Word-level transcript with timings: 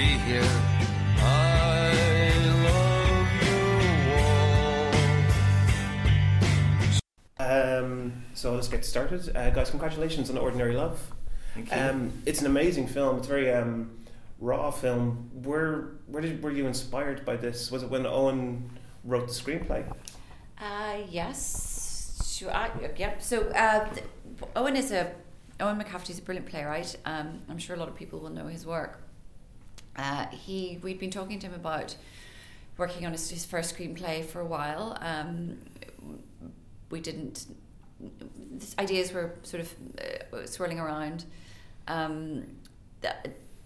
be 0.00 0.06
here. 0.06 0.48
I 1.18 1.92
love 2.64 3.28
you 7.38 7.44
all. 7.44 7.46
Um, 7.46 8.24
so 8.32 8.54
let's 8.54 8.68
get 8.68 8.86
started, 8.86 9.36
uh, 9.36 9.50
guys. 9.50 9.68
Congratulations 9.68 10.30
on 10.30 10.38
Ordinary 10.38 10.74
Love. 10.74 10.98
Thank 11.52 11.70
you. 11.70 11.76
Um, 11.76 12.12
it's 12.24 12.40
an 12.40 12.46
amazing 12.46 12.86
film. 12.86 13.18
It's 13.18 13.26
a 13.26 13.30
very 13.30 13.52
um, 13.52 13.90
raw 14.38 14.70
film. 14.70 15.30
Where 15.34 15.90
where 16.06 16.22
did 16.22 16.42
were 16.42 16.50
you 16.50 16.66
inspired 16.66 17.26
by 17.26 17.36
this? 17.36 17.70
Was 17.70 17.82
it 17.82 17.90
when 17.90 18.06
Owen 18.06 18.70
wrote 19.04 19.28
the 19.28 19.34
screenplay? 19.34 19.84
Uh, 20.58 20.96
yes. 21.10 22.24
Sure. 22.38 22.50
I, 22.50 22.70
yep. 22.96 23.20
So 23.20 23.42
uh, 23.50 23.86
th- 23.92 24.06
Owen 24.56 24.76
is 24.76 24.92
a 24.92 25.12
Owen 25.60 25.78
McCafferty 25.78 26.08
is 26.08 26.18
a 26.20 26.22
brilliant 26.22 26.48
playwright. 26.48 26.96
Um, 27.04 27.40
I'm 27.50 27.58
sure 27.58 27.76
a 27.76 27.78
lot 27.78 27.88
of 27.88 27.96
people 27.96 28.18
will 28.20 28.30
know 28.30 28.46
his 28.46 28.64
work. 28.64 29.02
Uh, 29.96 30.26
he 30.28 30.78
we'd 30.82 30.98
been 30.98 31.10
talking 31.10 31.38
to 31.40 31.46
him 31.46 31.54
about 31.54 31.96
working 32.78 33.04
on 33.04 33.12
his, 33.12 33.28
his 33.30 33.44
first 33.44 33.76
screenplay 33.76 34.24
for 34.24 34.40
a 34.40 34.46
while. 34.46 34.96
Um, 35.00 35.58
we 36.90 37.00
didn't. 37.00 37.46
Ideas 38.78 39.12
were 39.12 39.34
sort 39.42 39.60
of 39.62 39.74
uh, 40.32 40.46
swirling 40.46 40.80
around. 40.80 41.24
Um, 41.88 42.46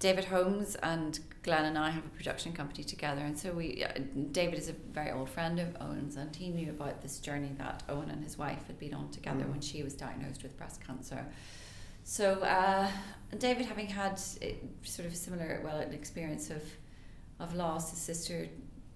David 0.00 0.24
Holmes 0.26 0.74
and 0.82 1.18
Glenn 1.42 1.64
and 1.64 1.78
I 1.78 1.90
have 1.90 2.04
a 2.04 2.08
production 2.08 2.52
company 2.52 2.84
together, 2.84 3.20
and 3.22 3.38
so 3.38 3.52
we. 3.52 3.84
Uh, 3.84 3.92
David 4.32 4.58
is 4.58 4.68
a 4.68 4.72
very 4.72 5.10
old 5.12 5.30
friend 5.30 5.58
of 5.60 5.76
Owen's, 5.80 6.16
and 6.16 6.34
he 6.34 6.48
knew 6.48 6.70
about 6.70 7.00
this 7.00 7.18
journey 7.20 7.52
that 7.58 7.82
Owen 7.88 8.10
and 8.10 8.22
his 8.22 8.36
wife 8.36 8.66
had 8.66 8.78
been 8.78 8.94
on 8.94 9.10
together 9.10 9.44
Mm. 9.44 9.50
when 9.50 9.60
she 9.60 9.82
was 9.82 9.94
diagnosed 9.94 10.42
with 10.42 10.56
breast 10.58 10.84
cancer. 10.84 11.24
So 12.04 12.34
uh, 12.42 12.88
David, 13.38 13.66
having 13.66 13.86
had 13.86 14.12
uh, 14.42 14.46
sort 14.82 15.06
of 15.06 15.12
a 15.12 15.16
similar, 15.16 15.60
well, 15.64 15.78
an 15.78 15.92
experience 15.92 16.50
of 16.50 16.62
of 17.40 17.54
loss, 17.56 17.90
his 17.90 17.98
sister 17.98 18.46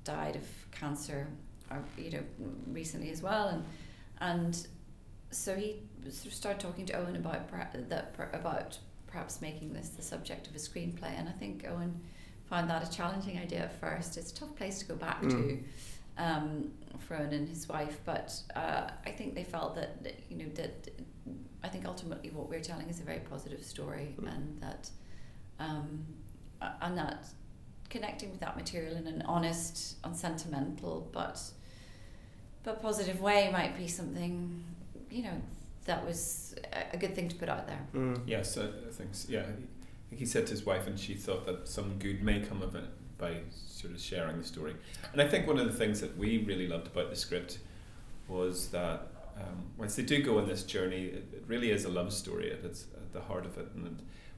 died 0.05 0.37
of 0.37 0.47
cancer, 0.71 1.27
or, 1.71 1.83
you 1.97 2.11
know, 2.13 2.23
recently 2.69 3.11
as 3.11 3.23
well, 3.23 3.49
and 3.49 3.65
and 4.21 4.67
so 5.31 5.55
he 5.55 5.77
sort 6.05 6.27
of 6.27 6.35
started 6.35 6.61
talking 6.61 6.87
to 6.87 6.93
Owen 6.95 7.17
about 7.17 7.51
that 7.89 8.15
about 8.33 8.79
perhaps 9.07 9.41
making 9.41 9.73
this 9.73 9.89
the 9.89 10.03
subject 10.03 10.47
of 10.47 10.55
a 10.55 10.59
screenplay, 10.59 11.13
and 11.19 11.29
I 11.29 11.33
think 11.33 11.67
Owen 11.69 12.01
found 12.49 12.71
that 12.71 12.87
a 12.87 12.91
challenging 12.97 13.39
idea 13.39 13.61
at 13.61 13.81
first. 13.81 14.17
It's 14.17 14.31
a 14.33 14.35
tough 14.35 14.55
place 14.55 14.79
to 14.81 14.85
go 14.87 14.95
back 14.95 15.21
Mm. 15.23 15.31
to 15.31 15.59
um, 16.23 16.71
for 16.99 17.17
Owen 17.17 17.33
and 17.33 17.49
his 17.49 17.69
wife, 17.69 18.01
but 18.05 18.35
uh, 18.55 18.89
I 19.07 19.11
think 19.11 19.35
they 19.35 19.45
felt 19.45 19.75
that 19.77 20.03
that, 20.05 20.15
you 20.29 20.37
know 20.37 20.49
that 20.55 20.89
I 21.63 21.69
think 21.69 21.87
ultimately 21.87 22.31
what 22.31 22.49
we're 22.49 22.61
telling 22.61 22.89
is 22.89 23.01
a 23.01 23.03
very 23.05 23.21
positive 23.21 23.63
story, 23.65 24.15
Mm. 24.21 24.35
and 24.35 24.61
that 24.63 24.91
um, 25.61 26.05
and 26.83 26.97
that 26.97 27.27
connecting 27.91 28.31
with 28.31 28.41
that 28.41 28.57
material 28.57 28.95
in 28.97 29.07
an 29.07 29.23
honest, 29.23 29.97
unsentimental, 30.05 31.09
but 31.13 31.41
but 32.65 32.81
positive 32.83 33.21
way 33.21 33.51
might 33.53 33.77
be 33.77 33.89
something 33.89 34.63
you 35.11 35.23
know 35.23 35.41
that 35.87 36.05
was 36.05 36.55
a- 36.73 36.95
a 36.95 36.99
good 36.99 37.15
thing 37.15 37.29
to 37.29 37.37
put 37.37 37.49
out 37.49 37.67
there. 37.67 37.87
Mm. 37.95 38.23
Yes, 38.27 38.57
I 38.59 38.67
I 38.67 38.91
think 38.93 39.11
s- 39.11 39.27
yeah. 39.29 39.41
I 39.43 40.11
think 40.11 40.21
he 40.21 40.27
said 40.27 40.47
to 40.47 40.53
his 40.53 40.65
wife, 40.65 40.87
and 40.87 40.99
she 40.99 41.15
thought 41.15 41.45
that 41.47 41.69
some 41.69 41.99
good 41.99 42.23
may 42.23 42.41
come 42.41 42.63
of 42.63 42.75
it 42.75 42.85
by 43.19 43.41
sort 43.55 43.93
of 43.95 44.01
sharing 44.01 44.39
the 44.39 44.45
story. 44.45 44.75
And 45.13 45.21
I 45.21 45.29
think 45.29 45.47
one 45.47 45.59
of 45.59 45.67
the 45.67 45.77
things 45.77 46.01
that 46.01 46.17
we 46.17 46.39
really 46.45 46.67
loved 46.69 46.87
about 46.87 47.11
the 47.11 47.17
script 47.17 47.59
was 48.29 48.69
that 48.69 49.09
um, 49.41 49.63
once 49.77 49.95
they 49.97 50.03
do 50.03 50.23
go 50.23 50.39
on 50.39 50.47
this 50.49 50.63
journey, 50.65 51.05
it, 51.07 51.25
it 51.33 51.45
really 51.47 51.71
is 51.71 51.85
a 51.85 51.89
love 51.89 52.13
story 52.13 52.51
at 52.53 52.65
its 52.65 52.87
at 52.95 53.13
the 53.13 53.21
heart 53.21 53.47
of 53.47 53.57
it, 53.59 53.69
and 53.75 53.87
it, 53.87 53.93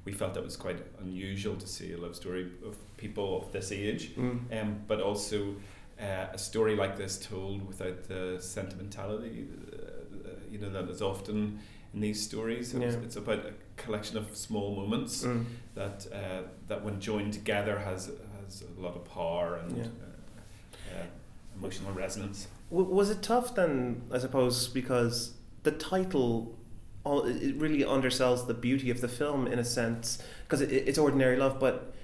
we 0.04 0.12
felt 0.12 0.34
that 0.34 0.44
was 0.44 0.56
quite 0.56 0.78
unusual 1.00 1.56
to 1.56 1.66
see 1.66 1.92
a 1.92 1.98
love 1.98 2.14
story 2.16 2.46
of 2.64 2.76
people 2.96 3.36
of 3.42 3.52
this 3.52 3.72
age, 3.72 4.14
Mm. 4.16 4.62
um, 4.62 4.76
but 4.88 5.00
also 5.00 5.54
uh, 6.00 6.26
a 6.32 6.38
story 6.38 6.74
like 6.76 6.96
this 6.96 7.18
told 7.18 7.66
without 7.68 8.04
the 8.08 8.38
sentimentality, 8.40 9.46
uh, 9.72 10.30
you 10.50 10.58
know, 10.58 10.70
that 10.70 10.88
is 10.88 11.02
often 11.02 11.58
in 11.94 12.00
these 12.00 12.22
stories. 12.22 12.72
It's, 12.74 12.94
Yeah. 12.94 13.02
it's 13.02 13.16
about 13.16 13.44
a 13.44 13.52
collection 13.76 14.16
of 14.16 14.34
small 14.36 14.74
moments 14.76 15.24
Mm. 15.24 15.44
that 15.74 16.06
uh, 16.12 16.42
that 16.68 16.84
when 16.84 17.00
joined 17.00 17.32
together 17.34 17.78
has 17.78 18.10
has 18.44 18.62
a 18.78 18.80
lot 18.80 18.96
of 18.96 19.04
power 19.04 19.56
and 19.56 19.76
Yeah. 19.76 19.84
uh, 19.84 21.00
uh, 21.00 21.06
emotional 21.58 21.92
resonance. 21.92 22.48
W- 22.70 22.90
was 22.90 23.10
it 23.10 23.22
tough 23.22 23.54
then? 23.54 24.02
I 24.12 24.18
suppose 24.18 24.68
because 24.68 25.34
the 25.62 25.72
title, 25.72 26.58
all 27.04 27.24
it 27.24 27.54
really 27.56 27.84
undersells 27.84 28.46
the 28.46 28.54
beauty 28.54 28.90
of 28.90 29.00
the 29.00 29.08
film 29.08 29.46
in 29.46 29.58
a 29.58 29.64
sense 29.64 30.22
because 30.44 30.60
it, 30.60 30.72
it's 30.72 30.98
ordinary 30.98 31.36
love, 31.36 31.58
but 31.60 31.94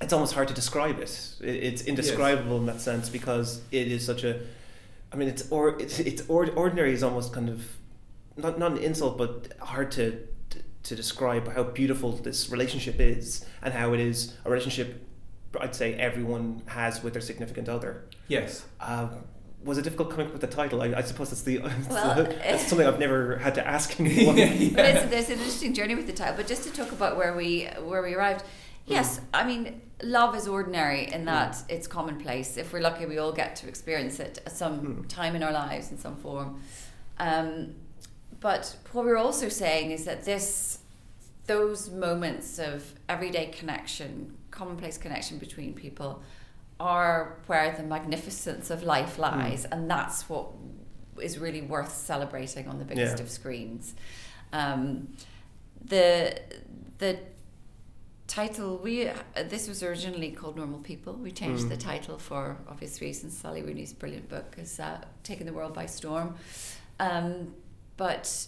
it's 0.00 0.12
almost 0.12 0.34
hard 0.34 0.48
to 0.48 0.54
describe 0.54 0.98
it. 0.98 1.34
it 1.40 1.48
it's 1.48 1.82
indescribable 1.82 2.58
in 2.58 2.66
that 2.66 2.80
sense 2.80 3.08
because 3.08 3.62
it 3.70 3.88
is 3.88 4.04
such 4.04 4.24
a. 4.24 4.40
I 5.12 5.16
mean, 5.16 5.28
it's 5.28 5.50
or 5.50 5.80
it's, 5.80 5.98
it's 5.98 6.22
or, 6.28 6.48
ordinary 6.50 6.92
is 6.92 7.02
almost 7.02 7.32
kind 7.32 7.48
of 7.48 7.76
not 8.36 8.58
not 8.58 8.72
an 8.72 8.78
insult, 8.78 9.18
but 9.18 9.52
hard 9.60 9.90
to 9.92 10.26
to 10.82 10.96
describe 10.96 11.52
how 11.52 11.62
beautiful 11.62 12.12
this 12.12 12.50
relationship 12.50 12.98
is 12.98 13.44
and 13.62 13.74
how 13.74 13.92
it 13.92 14.00
is 14.00 14.34
a 14.44 14.50
relationship. 14.50 15.06
I'd 15.58 15.74
say 15.74 15.94
everyone 15.94 16.62
has 16.66 17.02
with 17.02 17.12
their 17.14 17.22
significant 17.22 17.68
other. 17.68 18.04
Yes. 18.28 18.64
Uh, 18.78 19.08
was 19.64 19.76
it 19.78 19.82
difficult 19.82 20.10
coming 20.10 20.26
up 20.26 20.32
with 20.32 20.40
the 20.40 20.46
title? 20.46 20.80
I, 20.80 20.86
I 20.96 21.02
suppose 21.02 21.30
that's 21.30 21.42
the 21.42 21.58
Well, 21.90 22.24
that's 22.24 22.66
something 22.68 22.86
I've 22.86 22.98
never 22.98 23.36
had 23.38 23.54
to 23.56 23.66
ask 23.66 23.98
anyone. 24.00 24.36
But 24.36 24.84
it's, 24.86 25.10
there's 25.10 25.28
an 25.28 25.38
interesting 25.38 25.74
journey 25.74 25.94
with 25.94 26.06
the 26.06 26.12
title. 26.14 26.36
But 26.36 26.46
just 26.46 26.64
to 26.64 26.70
talk 26.72 26.92
about 26.92 27.16
where 27.16 27.36
we 27.36 27.64
where 27.82 28.02
we 28.02 28.14
arrived, 28.14 28.44
yes, 28.86 29.20
I 29.34 29.44
mean, 29.44 29.82
love 30.02 30.34
is 30.34 30.48
ordinary 30.48 31.12
in 31.12 31.26
that 31.26 31.58
it's 31.68 31.86
commonplace. 31.86 32.56
If 32.56 32.72
we're 32.72 32.80
lucky, 32.80 33.04
we 33.06 33.18
all 33.18 33.32
get 33.32 33.54
to 33.56 33.68
experience 33.68 34.18
it 34.20 34.38
at 34.46 34.52
some 34.56 34.80
Mm. 35.04 35.08
time 35.08 35.36
in 35.36 35.42
our 35.42 35.52
lives 35.52 35.90
in 35.90 35.98
some 35.98 36.16
form. 36.16 36.62
Um, 37.18 37.74
but 38.40 38.76
what 38.92 39.04
we're 39.04 39.18
also 39.18 39.50
saying 39.50 39.90
is 39.90 40.04
that 40.06 40.24
this 40.24 40.78
those 41.46 41.90
moments 41.90 42.58
of 42.58 42.94
everyday 43.08 43.46
connection, 43.46 44.36
commonplace 44.60 44.96
connection 45.04 45.36
between 45.46 45.70
people, 45.84 46.10
are 46.78 47.18
where 47.48 47.68
the 47.78 47.82
magnificence 47.96 48.66
of 48.74 48.78
life 48.96 49.14
lies, 49.28 49.60
and 49.72 49.80
that's 49.94 50.18
what 50.30 50.46
is 51.28 51.34
really 51.44 51.62
worth 51.74 51.92
celebrating 52.12 52.64
on 52.70 52.76
the 52.82 52.84
biggest 52.90 53.16
Yeah. 53.18 53.24
of 53.24 53.28
screens. 53.38 53.84
Um, 54.60 54.80
the 55.92 56.08
the 57.04 57.12
title 58.26 58.70
we 58.86 58.94
uh, 59.08 59.14
this 59.54 59.64
was 59.68 59.82
originally 59.82 60.30
called 60.38 60.56
Normal 60.56 60.80
People. 60.92 61.12
We 61.26 61.32
changed 61.42 61.64
Mm. 61.66 61.70
the 61.74 61.76
title 61.92 62.16
for 62.28 62.42
obvious 62.72 63.00
reasons. 63.06 63.30
Sally 63.36 63.62
Rooney's 63.66 63.92
brilliant 63.92 64.28
book 64.28 64.48
has 64.56 64.78
uh, 64.78 64.98
taken 65.30 65.44
the 65.46 65.52
world 65.58 65.74
by 65.80 65.86
storm. 65.86 66.28
Um, 67.08 67.54
but 67.96 68.46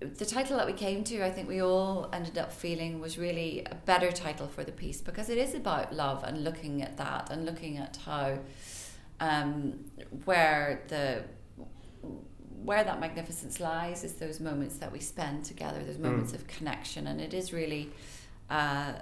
the 0.00 0.24
title 0.24 0.56
that 0.56 0.66
we 0.66 0.72
came 0.72 1.04
to, 1.04 1.24
I 1.24 1.30
think 1.30 1.48
we 1.48 1.62
all 1.62 2.08
ended 2.12 2.36
up 2.36 2.52
feeling 2.52 3.00
was 3.00 3.16
really 3.16 3.64
a 3.70 3.74
better 3.74 4.10
title 4.10 4.48
for 4.48 4.64
the 4.64 4.72
piece 4.72 5.00
because 5.00 5.28
it 5.28 5.38
is 5.38 5.54
about 5.54 5.94
love 5.94 6.24
and 6.24 6.44
looking 6.44 6.82
at 6.82 6.96
that 6.98 7.30
and 7.30 7.46
looking 7.46 7.78
at 7.78 7.96
how 8.04 8.38
um, 9.20 9.84
where 10.24 10.82
the 10.88 11.24
where 12.64 12.82
that 12.82 12.98
magnificence 12.98 13.60
lies 13.60 14.04
is 14.04 14.14
those 14.14 14.40
moments 14.40 14.78
that 14.78 14.90
we 14.90 14.98
spend 14.98 15.44
together, 15.44 15.82
those 15.84 15.98
moments 15.98 16.32
of 16.32 16.46
connection, 16.46 17.06
and 17.06 17.20
it 17.20 17.34
is 17.34 17.52
really 17.52 17.90
uh, 18.48 18.94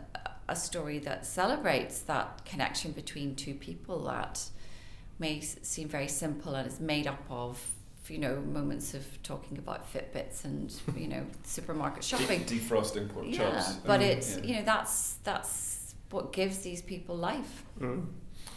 a 0.49 0.57
story 0.57 0.99
that 0.99 1.25
celebrates 1.25 2.01
that 2.01 2.45
connection 2.45 2.91
between 2.91 3.37
two 3.37 3.55
people 3.55 4.05
that 4.05 4.49
may 5.21 5.41
seem 5.41 5.89
very 5.89 6.09
simple 6.09 6.57
and 6.57 6.67
is 6.67 6.81
made 6.81 7.07
up 7.07 7.23
of 7.31 7.73
you 8.11 8.19
know 8.19 8.37
moments 8.41 8.95
of 8.95 9.05
talking 9.23 9.59
about 9.59 9.93
Fitbits 9.93 10.45
and 10.45 10.75
you 10.97 11.09
know 11.09 11.25
supermarket 11.45 12.05
shopping. 12.05 12.43
De- 12.45 12.59
defrosting 12.59 13.09
pork 13.09 13.27
yeah, 13.29 13.39
chops. 13.39 13.75
but 13.87 14.01
Um, 14.01 14.07
it's 14.07 14.37
yeah. 14.39 14.45
you 14.45 14.55
know 14.57 14.63
that's 14.65 15.15
that's 15.25 15.95
what 16.11 16.33
gives 16.33 16.59
these 16.59 16.83
people 16.83 17.17
life. 17.17 17.65
Mm. 17.81 18.07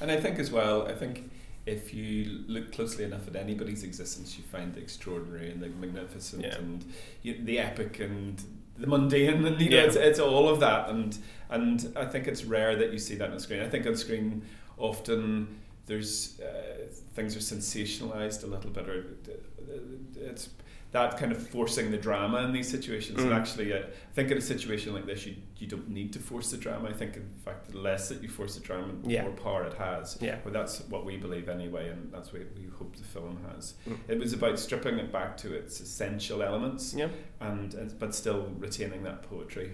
And 0.01 0.11
I 0.11 0.17
think 0.19 0.39
as 0.39 0.51
well, 0.51 0.87
I 0.87 0.93
think 0.93 1.29
if 1.65 1.93
you 1.93 2.43
look 2.47 2.71
closely 2.73 3.05
enough 3.05 3.27
at 3.27 3.35
anybody's 3.35 3.83
existence, 3.83 4.37
you 4.37 4.43
find 4.43 4.73
the 4.73 4.79
extraordinary 4.81 5.49
and 5.51 5.61
the 5.61 5.69
magnificent 5.69 6.43
Yeah. 6.43 6.55
and 6.57 6.85
y- 7.23 7.37
the 7.43 7.59
epic 7.59 7.99
and 7.99 8.41
the 8.77 8.87
mundane, 8.87 9.45
and 9.45 9.61
you 9.61 9.69
know, 9.69 9.77
Yeah. 9.77 9.83
it's, 9.83 9.95
it's 9.95 10.19
all 10.19 10.49
of 10.49 10.59
that. 10.59 10.89
And 10.89 11.17
and 11.49 11.93
I 11.95 12.05
think 12.05 12.27
it's 12.27 12.43
rare 12.43 12.75
that 12.75 12.91
you 12.91 12.99
see 12.99 13.15
that 13.15 13.29
on 13.31 13.39
screen. 13.39 13.61
I 13.61 13.69
think 13.69 13.85
on 13.87 13.95
screen 13.95 14.41
often 14.77 15.47
there's 15.85 16.39
uh, 16.41 16.87
things 17.15 17.35
are 17.35 17.39
sensationalized 17.39 18.43
a 18.43 18.47
little 18.47 18.69
bit, 18.71 18.87
or 18.89 19.05
uh, 19.29 19.73
it's 20.17 20.49
that 20.91 21.17
kind 21.17 21.31
of 21.33 21.45
forcing 21.49 21.91
the 21.91 21.97
drama 21.97 22.37
in 22.43 22.53
these 22.53 22.69
situations. 22.69 23.21
And 23.21 23.31
Mm. 23.31 23.35
actually, 23.37 23.73
uh, 23.73 23.79
I 23.79 24.13
think 24.13 24.31
in 24.31 24.37
a 24.37 24.41
situation 24.41 24.93
like 24.93 25.05
this, 25.05 25.25
you 25.25 25.35
you 25.57 25.67
don't 25.67 25.89
need 25.89 26.11
to 26.13 26.19
force 26.19 26.51
the 26.51 26.57
drama. 26.57 26.89
I 26.89 26.93
think 26.93 27.15
in 27.15 27.27
fact, 27.45 27.71
the 27.71 27.77
less 27.79 28.09
that 28.09 28.21
you 28.21 28.27
force 28.29 28.55
the 28.55 28.61
drama, 28.61 28.93
the 29.03 29.09
Yeah. 29.13 29.23
more 29.23 29.31
power 29.31 29.63
it 29.63 29.73
has. 29.75 30.17
Yeah. 30.21 30.37
Well, 30.43 30.53
that's 30.53 30.81
what 30.89 31.05
we 31.05 31.17
believe 31.17 31.47
anyway, 31.49 31.89
and 31.89 32.11
that's 32.13 32.31
what 32.33 32.41
we 32.57 32.65
hope 32.77 32.95
the 32.97 33.03
film 33.03 33.37
has. 33.53 33.73
Mm. 33.87 33.97
It 34.09 34.19
was 34.19 34.33
about 34.33 34.59
stripping 34.59 34.99
it 34.99 35.11
back 35.11 35.37
to 35.37 35.53
its 35.53 35.79
essential 35.79 36.41
elements, 36.43 36.93
Yeah. 36.93 37.09
and, 37.39 37.73
and 37.73 37.97
but 37.99 38.13
still 38.13 38.51
retaining 38.59 39.03
that 39.03 39.23
poetry 39.23 39.71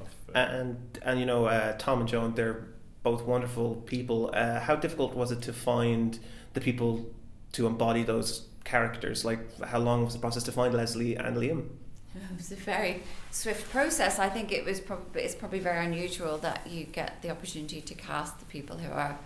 of 0.00 0.08
uh, 0.34 0.38
and 0.38 0.76
and 1.02 1.18
you 1.20 1.26
know 1.26 1.46
uh, 1.46 1.72
Tom 1.78 2.00
and 2.00 2.08
Joan, 2.08 2.34
they're 2.34 2.66
both 3.02 3.22
wonderful 3.24 3.76
people. 3.86 4.30
Uh, 4.34 4.60
how 4.60 4.76
difficult 4.76 5.14
was 5.14 5.30
it 5.32 5.42
to 5.42 5.52
find 5.52 6.18
the 6.54 6.60
people 6.60 7.06
to 7.52 7.66
embody 7.66 8.02
those 8.02 8.46
characters? 8.64 9.24
Like, 9.24 9.60
how 9.62 9.78
long 9.78 10.04
was 10.04 10.14
the 10.14 10.20
process 10.20 10.42
to 10.44 10.52
find 10.52 10.74
Lesley 10.74 11.16
and 11.16 11.36
Liam? 11.36 11.68
It 12.30 12.36
was 12.36 12.52
a 12.52 12.56
very 12.56 13.02
swift 13.32 13.70
process. 13.72 14.20
I 14.20 14.28
think 14.28 14.52
it 14.52 14.64
was 14.64 14.80
probably 14.80 15.22
it's 15.22 15.34
probably 15.34 15.58
very 15.58 15.84
unusual 15.84 16.38
that 16.38 16.64
you 16.64 16.84
get 16.84 17.20
the 17.22 17.30
opportunity 17.30 17.80
to 17.80 17.94
cast 17.94 18.38
the 18.38 18.44
people 18.44 18.76
who 18.78 18.92
are 18.92 19.18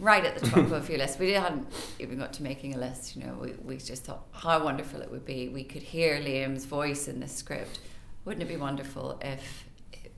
right 0.00 0.24
at 0.24 0.38
the 0.38 0.46
top 0.48 0.70
of 0.78 0.88
your 0.88 0.98
list. 0.98 1.18
We 1.18 1.32
hadn't 1.32 1.68
even 1.98 2.18
got 2.18 2.32
to 2.34 2.42
making 2.42 2.74
a 2.74 2.78
list. 2.78 3.16
You 3.16 3.24
know, 3.24 3.34
we, 3.40 3.52
we 3.62 3.76
just 3.76 4.04
thought 4.04 4.24
how 4.32 4.64
wonderful 4.64 5.02
it 5.02 5.10
would 5.10 5.26
be. 5.26 5.50
We 5.50 5.64
could 5.64 5.82
hear 5.82 6.18
Liam's 6.18 6.64
voice 6.64 7.06
in 7.06 7.20
the 7.20 7.28
script. 7.28 7.80
Wouldn't 8.24 8.42
it 8.42 8.48
be 8.48 8.56
wonderful 8.56 9.18
if 9.22 9.68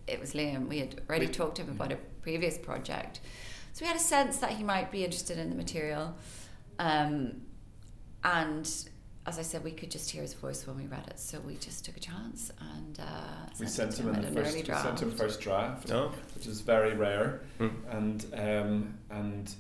it 0.07 0.21
was 0.21 0.35
Liam? 0.35 0.69
We 0.69 0.79
had 0.79 1.01
already 1.09 1.27
talked 1.27 1.57
to 1.57 1.63
him 1.63 1.71
about 1.71 1.93
a 1.93 1.99
previous 2.23 2.59
project, 2.59 3.21
so 3.73 3.85
we 3.85 3.89
had 3.89 3.97
a 3.97 4.01
sense 4.01 4.37
that 4.39 4.51
he 4.51 4.63
might 4.63 4.93
be 4.93 5.05
interested 5.05 5.37
in 5.37 5.51
the 5.51 5.57
material, 5.57 6.15
um, 6.79 7.41
and 8.23 8.69
as 9.27 9.39
I 9.39 9.43
said, 9.43 9.65
we 9.65 9.71
could 9.71 9.91
just 9.91 10.11
hear 10.11 10.21
his 10.23 10.35
voice 10.35 10.67
when 10.67 10.77
we 10.77 10.85
read 10.87 11.07
it, 11.09 11.19
so 11.19 11.41
we 11.41 11.57
just 11.57 11.85
took 11.85 11.97
a 11.97 12.01
chance 12.01 12.51
and 12.77 13.01
uh, 13.01 13.05
we 13.59 13.67
sent, 13.67 13.93
sent 13.93 13.93
it 13.93 13.97
to 13.97 14.03
him 14.03 14.09
in 14.11 14.15
in 14.17 14.21
the 14.23 14.29
an 14.29 14.35
first 14.35 14.51
early 14.55 14.63
draft. 14.63 14.85
sent 14.85 15.01
him 15.03 15.11
first 15.13 15.41
draft, 15.41 15.89
No. 15.89 16.13
which 16.35 16.47
is 16.47 16.61
very 16.61 16.95
rare, 16.95 17.41
Hmm. 17.59 17.69
and 17.91 18.27
um, 18.35 18.99
and 19.11 19.55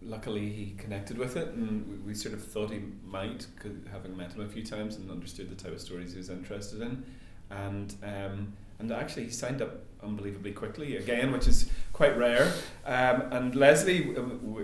luckily 0.00 0.48
he 0.50 0.74
connected 0.78 1.18
with 1.18 1.36
it, 1.36 1.48
and 1.54 1.88
we, 1.88 1.96
we 1.98 2.14
sort 2.14 2.32
of 2.34 2.44
thought 2.44 2.70
he 2.70 2.80
might, 3.04 3.46
'cause 3.58 3.72
having 3.90 4.16
met 4.16 4.32
him 4.34 4.42
a 4.42 4.48
few 4.48 4.64
times 4.64 4.94
and 4.96 5.10
understood 5.10 5.50
the 5.50 5.56
type 5.56 5.72
of 5.72 5.80
stories 5.80 6.12
he 6.12 6.18
was 6.18 6.30
interested 6.30 6.80
in, 6.80 7.04
and 7.50 7.94
um, 8.04 8.52
and 8.78 8.92
actually 8.92 9.24
he 9.24 9.30
signed 9.30 9.60
up 9.62 9.82
unbelievably 10.02 10.52
quickly 10.52 10.96
again, 10.96 11.32
which 11.32 11.48
is 11.48 11.70
quite 11.92 12.16
rare. 12.16 12.52
Um, 12.86 13.22
and 13.32 13.54
Lesley, 13.56 14.10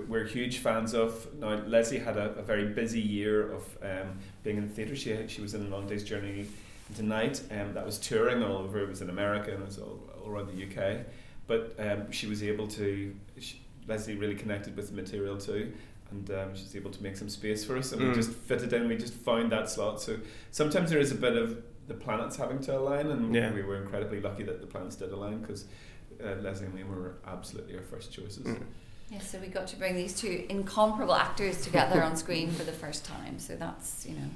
we're 0.08 0.24
huge 0.24 0.58
fans 0.58 0.94
of. 0.94 1.26
Now 1.38 1.60
Lesley 1.66 1.98
had 1.98 2.16
a, 2.16 2.30
a 2.36 2.42
very 2.42 2.66
busy 2.66 3.00
year 3.00 3.50
of 3.52 3.62
um, 3.82 4.18
being 4.42 4.56
in 4.58 4.68
the 4.68 4.74
theatre. 4.74 4.94
She 4.96 5.16
she 5.28 5.40
was 5.42 5.54
in 5.54 5.70
Long 5.70 5.86
Day's 5.86 6.04
Journey 6.04 6.46
tonight. 6.94 7.40
Night, 7.50 7.60
um, 7.60 7.74
that 7.74 7.84
was 7.84 7.98
touring 7.98 8.42
all 8.42 8.58
over. 8.58 8.78
It 8.80 8.88
was 8.88 9.00
in 9.02 9.08
America 9.10 9.50
and 9.52 9.62
it 9.62 9.66
was 9.66 9.78
all, 9.78 10.00
all 10.22 10.30
around 10.30 10.48
the 10.48 10.64
UK. 10.64 10.98
But 11.46 11.74
um, 11.78 12.10
she 12.12 12.26
was 12.26 12.42
able 12.42 12.68
to. 12.68 13.14
She, 13.38 13.60
Lesley 13.86 14.14
really 14.16 14.34
connected 14.34 14.74
with 14.76 14.88
the 14.88 14.94
material 14.94 15.36
too, 15.36 15.72
and 16.10 16.30
um, 16.30 16.54
she 16.54 16.62
was 16.62 16.74
able 16.76 16.90
to 16.90 17.02
make 17.02 17.16
some 17.16 17.28
space 17.28 17.64
for 17.64 17.76
us, 17.76 17.92
and 17.92 18.00
Mm. 18.00 18.08
we 18.10 18.14
just 18.14 18.30
fitted 18.30 18.72
in. 18.72 18.88
We 18.88 18.96
just 18.96 19.12
found 19.14 19.52
that 19.52 19.68
slot. 19.68 20.00
So 20.00 20.16
sometimes 20.52 20.88
there 20.90 21.00
is 21.00 21.12
a 21.12 21.16
bit 21.16 21.36
of 21.36 21.62
the 21.86 21.94
planets 21.94 22.36
having 22.36 22.60
to 22.60 22.76
align, 22.78 23.08
and 23.08 23.34
Yeah. 23.34 23.52
we 23.52 23.62
were 23.62 23.76
incredibly 23.82 24.20
lucky 24.20 24.42
that 24.44 24.60
the 24.60 24.66
planets 24.66 24.96
did 24.96 25.12
align 25.12 25.40
because 25.40 25.66
uh, 26.24 26.34
Lesley 26.40 26.66
and 26.66 26.74
Liam 26.78 26.88
were 26.88 27.14
absolutely 27.26 27.76
our 27.76 27.82
first 27.82 28.12
choices. 28.12 28.46
Mm. 28.46 28.62
Yeah, 29.10 29.18
so 29.18 29.38
we 29.38 29.48
got 29.48 29.66
to 29.68 29.76
bring 29.76 29.94
these 29.94 30.18
two 30.18 30.46
incomparable 30.48 31.14
actors 31.14 31.60
together 31.60 32.02
on 32.02 32.16
screen 32.16 32.50
for 32.50 32.64
the 32.64 32.72
first 32.72 33.04
time. 33.04 33.38
So 33.38 33.54
that's 33.56 34.06
you 34.06 34.14
know, 34.14 34.28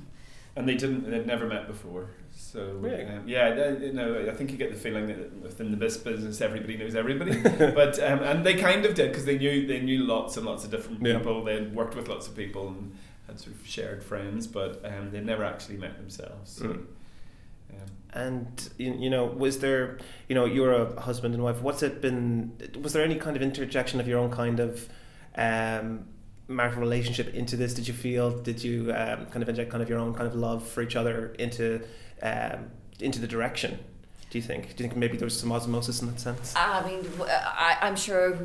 And 0.57 0.69
they 0.69 0.75
didn't. 0.75 1.09
They'd 1.11 1.27
never 1.27 1.47
met 1.47 1.67
before. 1.67 2.11
So 2.37 2.73
Really? 2.81 3.05
um, 3.05 3.27
yeah, 3.29 3.55
they- 3.55 3.87
you 3.87 3.93
know, 3.93 4.27
I 4.29 4.35
think 4.35 4.51
you 4.51 4.57
get 4.59 4.71
the 4.71 4.77
feeling 4.79 5.07
that 5.07 5.33
within 5.43 5.71
the 5.71 5.77
bus- 5.77 5.97
business, 5.97 6.41
everybody 6.41 6.77
knows 6.77 6.95
everybody. 6.95 7.41
but 7.59 7.99
um, 8.03 8.21
and 8.23 8.45
they 8.45 8.55
kind 8.55 8.85
of 8.85 8.95
did 8.95 9.11
because 9.11 9.25
they 9.25 9.39
knew 9.39 9.67
they 9.67 9.81
knew 9.81 10.05
lots 10.05 10.37
and 10.37 10.45
lots 10.47 10.65
of 10.65 10.71
different 10.71 11.05
Yeah. 11.05 11.17
people. 11.19 11.43
They 11.45 11.55
had 11.55 11.75
worked 11.75 11.95
with 11.97 12.09
lots 12.09 12.29
of 12.29 12.37
people 12.37 12.69
and 12.69 12.93
had 13.27 13.41
sort 13.41 13.55
of 13.57 13.67
shared 13.67 14.03
friends, 14.03 14.47
but 14.47 14.85
um, 14.85 15.11
they'd 15.13 15.25
never 15.27 15.45
actually 15.45 15.77
met 15.79 15.97
themselves. 15.97 16.51
So, 16.53 16.67
Mm. 16.67 16.85
And 18.15 18.71
you, 18.79 18.95
you 18.95 19.11
know, 19.11 19.27
was 19.27 19.59
there, 19.59 19.99
you 20.29 20.35
know, 20.35 20.47
you're 20.47 20.73
a 20.73 21.01
husband 21.01 21.35
and 21.35 21.43
wife. 21.43 21.61
What's 21.61 21.83
it 21.83 22.01
been? 22.01 22.53
Was 22.83 22.93
there 22.95 23.05
any 23.05 23.17
kind 23.17 23.37
of 23.37 23.43
interjection 23.43 24.01
of 24.01 24.09
your 24.09 24.19
own 24.19 24.31
kind 24.31 24.61
of 24.61 24.89
um, 25.37 26.07
marital 26.49 26.81
relationship 26.81 27.35
into 27.35 27.57
this? 27.57 27.75
Did 27.75 27.87
you 27.87 27.95
feel? 27.95 28.31
Did 28.31 28.65
you 28.65 28.93
um, 28.95 29.27
kind 29.27 29.43
of 29.43 29.49
inject 29.49 29.71
kind 29.71 29.83
of 29.83 29.89
your 29.91 29.99
own 29.99 30.15
kind 30.15 30.27
of 30.27 30.35
love 30.35 30.67
for 30.67 30.83
each 30.83 30.97
other 30.97 31.35
into 31.39 31.83
um, 32.23 32.71
into 32.99 33.21
the 33.21 33.27
direction? 33.29 33.79
Do 34.31 34.39
you 34.39 34.43
think? 34.43 34.75
Do 34.77 34.83
you 34.83 34.89
think 34.89 34.97
maybe 34.97 35.17
there 35.17 35.27
was 35.27 35.39
some 35.39 35.53
osmosis 35.53 36.01
in 36.01 36.09
that 36.09 36.19
sense? 36.21 36.55
I 36.57 36.87
mean, 36.87 37.07
I, 37.21 37.77
am 37.83 37.95
sure 37.97 38.39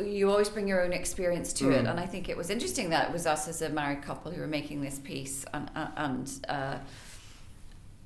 you 0.00 0.30
always 0.30 0.48
bring 0.48 0.68
your 0.68 0.84
own 0.84 0.92
experience 0.92 1.52
to 1.54 1.70
it, 1.70 1.84
Mm. 1.84 1.90
and 1.90 2.00
I 2.00 2.06
think 2.06 2.28
it 2.28 2.36
was 2.36 2.50
interesting 2.50 2.90
that 2.90 3.08
it 3.08 3.12
was 3.12 3.26
us 3.26 3.48
as 3.48 3.62
a 3.62 3.68
married 3.68 4.02
couple 4.02 4.30
who 4.32 4.40
were 4.40 4.46
making 4.46 4.82
this 4.82 4.98
piece, 4.98 5.44
and 5.52 5.70
uh, 5.74 5.88
and 5.96 6.30
uh, 6.48 6.76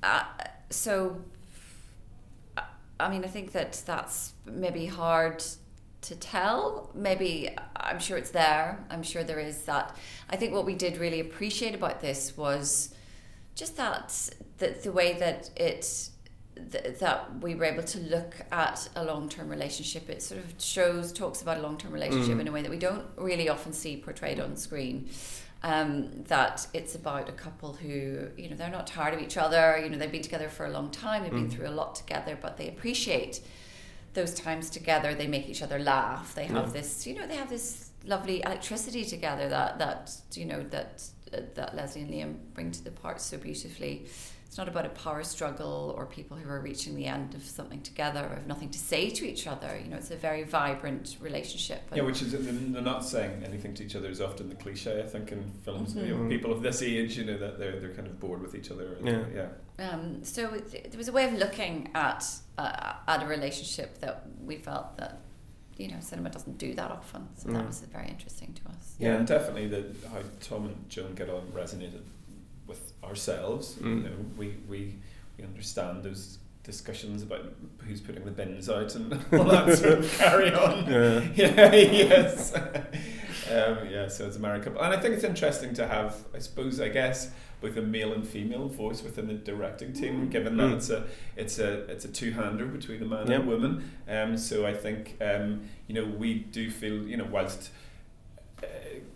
uh, 0.01 0.23
so. 0.69 1.21
I- 2.99 3.09
mean, 3.09 3.23
I 3.23 3.27
think 3.27 3.53
that 3.53 3.81
that's 3.85 4.33
maybe 4.45 4.85
hard 4.85 5.41
to 6.01 6.15
tell. 6.15 6.91
Maybe 6.93 7.49
I'm 7.77 7.99
sure 7.99 8.17
it's 8.17 8.31
there. 8.31 8.85
I'm 8.89 9.03
sure 9.03 9.23
there 9.23 9.39
is 9.39 9.63
that. 9.63 9.95
I 10.29 10.35
think 10.35 10.53
what 10.53 10.65
we 10.65 10.75
did 10.75 10.97
really 10.97 11.19
appreciate 11.21 11.73
about 11.75 12.01
this 12.01 12.35
was 12.35 12.93
just 13.55 13.77
that 13.77 14.29
the, 14.57 14.75
the 14.83 14.91
way 14.91 15.13
that 15.13 15.49
it 15.55 16.09
th- 16.71 16.99
that 16.99 17.41
we 17.41 17.55
were 17.55 17.65
able 17.65 17.83
to 17.83 17.99
look 17.99 18.35
at 18.51 18.89
a 18.95 19.03
long-term 19.03 19.47
relationship 19.49 20.09
it 20.09 20.21
sort 20.21 20.41
of 20.43 20.53
shows 20.57 21.11
talks 21.13 21.41
about 21.41 21.57
a 21.57 21.61
long-term 21.61 21.91
relationship 21.91 22.35
Mm. 22.37 22.41
in 22.41 22.47
a 22.47 22.51
way 22.51 22.61
that 22.61 22.71
we 22.71 22.77
don't 22.79 23.05
really 23.17 23.47
often 23.49 23.71
see 23.73 23.95
portrayed 23.97 24.39
on 24.41 24.55
screen 24.57 25.09
um, 25.63 26.23
that 26.27 26.67
it's 26.73 26.95
about 26.95 27.27
a 27.29 27.33
couple 27.33 27.73
who 27.73 28.27
you 28.37 28.49
know 28.49 28.55
they're 28.55 28.69
not 28.69 28.87
tired 28.87 29.13
of 29.13 29.21
each 29.21 29.37
other. 29.37 29.77
You 29.81 29.89
know 29.89 29.97
they've 29.97 30.11
been 30.11 30.21
together 30.21 30.49
for 30.49 30.65
a 30.65 30.69
long 30.71 30.89
time. 30.91 31.23
They've 31.23 31.31
been 31.31 31.49
Mm. 31.49 31.53
through 31.53 31.67
a 31.67 31.75
lot 31.81 31.95
together 31.95 32.37
but 32.41 32.57
they 32.57 32.67
appreciate 32.69 33.41
those 34.13 34.33
times 34.33 34.69
together. 34.69 35.13
They 35.13 35.27
make 35.27 35.47
each 35.49 35.61
other 35.61 35.79
laugh. 35.79 36.33
They 36.33 36.45
have 36.45 36.67
Yeah. 36.67 36.71
this 36.73 37.05
you 37.07 37.15
know 37.15 37.27
they 37.27 37.35
have 37.35 37.49
this 37.49 37.91
lovely 38.05 38.41
electricity 38.45 39.03
together 39.05 39.49
that 39.49 39.77
that 39.79 40.11
you 40.33 40.45
know 40.45 40.63
that 40.75 41.03
uh, 41.33 41.41
that 41.55 41.75
Lesley 41.75 42.01
and 42.03 42.11
Liam 42.11 42.35
bring 42.53 42.71
to 42.71 42.83
the 42.83 42.91
part 42.91 43.19
so 43.21 43.37
beautifully 43.37 44.05
it's 44.49 44.57
not 44.57 44.67
about 44.67 44.83
a 44.83 44.89
power 44.89 45.23
struggle 45.23 45.93
or 45.95 46.07
people 46.07 46.35
who 46.35 46.49
are 46.49 46.59
reaching 46.59 46.95
the 46.95 47.05
end 47.05 47.35
of 47.35 47.43
something 47.43 47.81
together 47.81 48.21
or 48.25 48.33
have 48.33 48.47
nothing 48.47 48.71
to 48.71 48.79
say 48.79 49.07
to 49.11 49.23
each 49.31 49.45
other 49.45 49.79
you 49.81 49.87
know 49.91 49.97
it's 49.97 50.09
a 50.09 50.15
very 50.15 50.41
vibrant 50.43 51.17
relationship 51.21 51.81
yeah, 51.93 52.01
which 52.01 52.23
is 52.23 52.31
they're 52.31 52.81
not 52.81 53.05
saying 53.05 53.43
anything 53.45 53.75
to 53.75 53.83
each 53.85 53.95
other 53.95 54.09
is 54.09 54.19
often 54.19 54.49
the 54.49 54.55
cliche 54.55 55.03
I 55.03 55.05
think 55.05 55.31
in 55.31 55.43
films. 55.63 55.95
You 55.95 56.07
know, 56.07 56.15
Mhm. 56.23 56.29
people 56.29 56.51
of 56.51 56.63
this 56.63 56.81
age, 56.81 57.15
you 57.19 57.25
know, 57.25 57.37
that 57.37 57.59
they're 57.59 57.79
they're 57.79 57.93
kind 57.93 58.07
of 58.07 58.19
bored 58.19 58.41
with 58.41 58.55
each 58.55 58.71
other. 58.71 58.97
Yeah. 59.03 59.23
yeah. 59.39 59.87
Um, 59.89 60.23
so 60.23 60.41
it, 60.55 60.65
there 60.91 60.97
was 60.97 61.07
a 61.07 61.11
way 61.11 61.25
of 61.25 61.33
looking 61.33 61.89
at 61.93 62.21
uh, 62.57 62.93
at 63.07 63.21
a 63.23 63.27
relationship 63.27 63.99
that 63.99 64.25
we 64.49 64.55
felt 64.57 64.97
that 64.97 65.13
you 65.77 65.87
know 65.91 65.99
cinema 66.01 66.29
doesn't 66.29 66.57
do 66.57 66.73
that 66.73 66.89
often. 66.91 67.27
So 67.35 67.49
Mm. 67.49 67.53
that 67.53 67.67
was 67.67 67.79
very 67.81 68.07
interesting 68.15 68.53
to 68.59 68.63
us. 68.73 68.95
Yeah, 68.97 69.09
Yeah. 69.09 69.17
and 69.17 69.27
definitely 69.27 69.67
that 69.75 69.85
how 70.11 70.21
Tom 70.41 70.65
and 70.69 70.89
Joan 70.89 71.13
get 71.15 71.29
on 71.29 71.43
resonated 71.61 72.03
with 72.69 72.93
ourselves. 73.03 73.75
Mm. 73.75 73.83
You 74.03 74.03
know, 74.09 74.15
we, 74.37 74.55
we 74.69 74.95
we 75.37 75.43
understand 75.43 76.03
those 76.03 76.37
discussions 76.63 77.23
about 77.23 77.45
who's 77.85 77.99
putting 78.01 78.23
the 78.25 78.31
bins 78.31 78.69
out 78.69 78.93
and 78.95 79.13
all 79.33 79.45
that 79.45 79.77
sort 79.77 79.99
of 79.99 80.17
carry 80.17 80.53
on. 80.53 80.85
Yeah. 80.87 81.19
Yeah, 81.35 81.73
yes. 81.73 82.53
um, 83.51 83.87
yeah, 83.89 84.07
so 84.07 84.27
it's 84.27 84.35
a 84.35 84.39
married 84.39 84.63
couple. 84.63 84.81
And 84.81 84.93
I 84.93 84.99
think 84.99 85.15
it's 85.15 85.23
interesting 85.23 85.73
to 85.75 85.87
have, 85.87 86.15
I 86.35 86.39
suppose, 86.39 86.79
I 86.79 86.89
guess, 86.89 87.31
both 87.61 87.75
a 87.77 87.81
male 87.81 88.13
and 88.13 88.25
female 88.27 88.67
voice 88.67 89.01
within 89.03 89.27
the 89.27 89.33
directing 89.33 89.91
team, 89.93 90.29
given 90.29 90.55
that 90.57 90.69
Mm. 90.69 90.75
it's 90.75 90.89
a 90.89 91.07
it's 91.35 91.59
a 91.59 91.71
it's 91.91 92.05
a 92.05 92.07
two 92.09 92.31
hander 92.31 92.65
between 92.65 93.01
a 93.01 93.05
man 93.05 93.23
and 93.31 93.33
a 93.33 93.41
woman. 93.41 93.91
Um, 94.07 94.37
so 94.37 94.65
I 94.65 94.73
think 94.73 95.17
um, 95.21 95.61
you 95.87 95.95
know 95.95 96.05
we 96.05 96.35
do 96.35 96.69
feel 96.71 97.03
you 97.07 97.17
know 97.17 97.27
whilst 97.29 97.71
uh, 98.63 98.67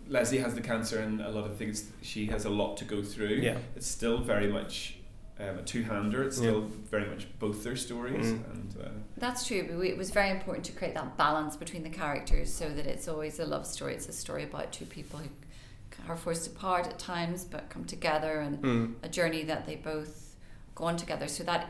Lesley 0.08 0.38
has 0.38 0.54
the 0.54 0.60
cancer 0.60 0.98
and 1.00 1.20
a 1.20 1.30
lot 1.30 1.44
of 1.44 1.56
things 1.56 1.90
she 2.02 2.26
has 2.26 2.44
a 2.44 2.50
lot 2.50 2.76
to 2.78 2.84
go 2.84 3.02
through. 3.02 3.36
Yeah. 3.42 3.58
It's 3.76 3.86
still 3.86 4.18
very 4.18 4.48
much 4.48 4.96
um, 5.40 5.58
a 5.58 5.62
two 5.62 5.82
hander. 5.82 6.22
It's 6.22 6.36
Yeah. 6.38 6.42
still 6.50 6.60
very 6.90 7.06
much 7.08 7.26
both 7.38 7.64
their 7.64 7.76
stories 7.76 8.26
Mm. 8.26 8.50
and. 8.52 8.76
Uh, 8.84 8.88
That's 9.16 9.46
true, 9.46 9.66
but 9.68 9.78
we, 9.78 9.88
it 9.88 9.96
was 9.98 10.10
very 10.10 10.30
important 10.30 10.64
to 10.66 10.72
create 10.72 10.94
that 10.94 11.16
balance 11.16 11.56
between 11.56 11.82
the 11.82 11.90
characters 11.90 12.52
so 12.52 12.68
that 12.68 12.86
it's 12.86 13.08
always 13.08 13.40
a 13.40 13.44
love 13.46 13.66
story. 13.66 13.94
It's 13.94 14.08
a 14.08 14.12
story 14.12 14.44
about 14.44 14.72
two 14.72 14.86
people 14.86 15.18
who 15.18 15.28
are 16.08 16.16
forced 16.16 16.46
apart 16.46 16.86
at 16.86 16.98
times 16.98 17.44
but 17.44 17.68
come 17.70 17.84
together 17.84 18.40
and 18.40 18.58
Mm. 18.62 18.94
a 19.02 19.08
journey 19.08 19.42
that 19.44 19.64
they 19.66 19.76
both 19.76 20.36
go 20.76 20.84
on 20.84 20.96
together. 20.96 21.26
So 21.28 21.42
that 21.44 21.68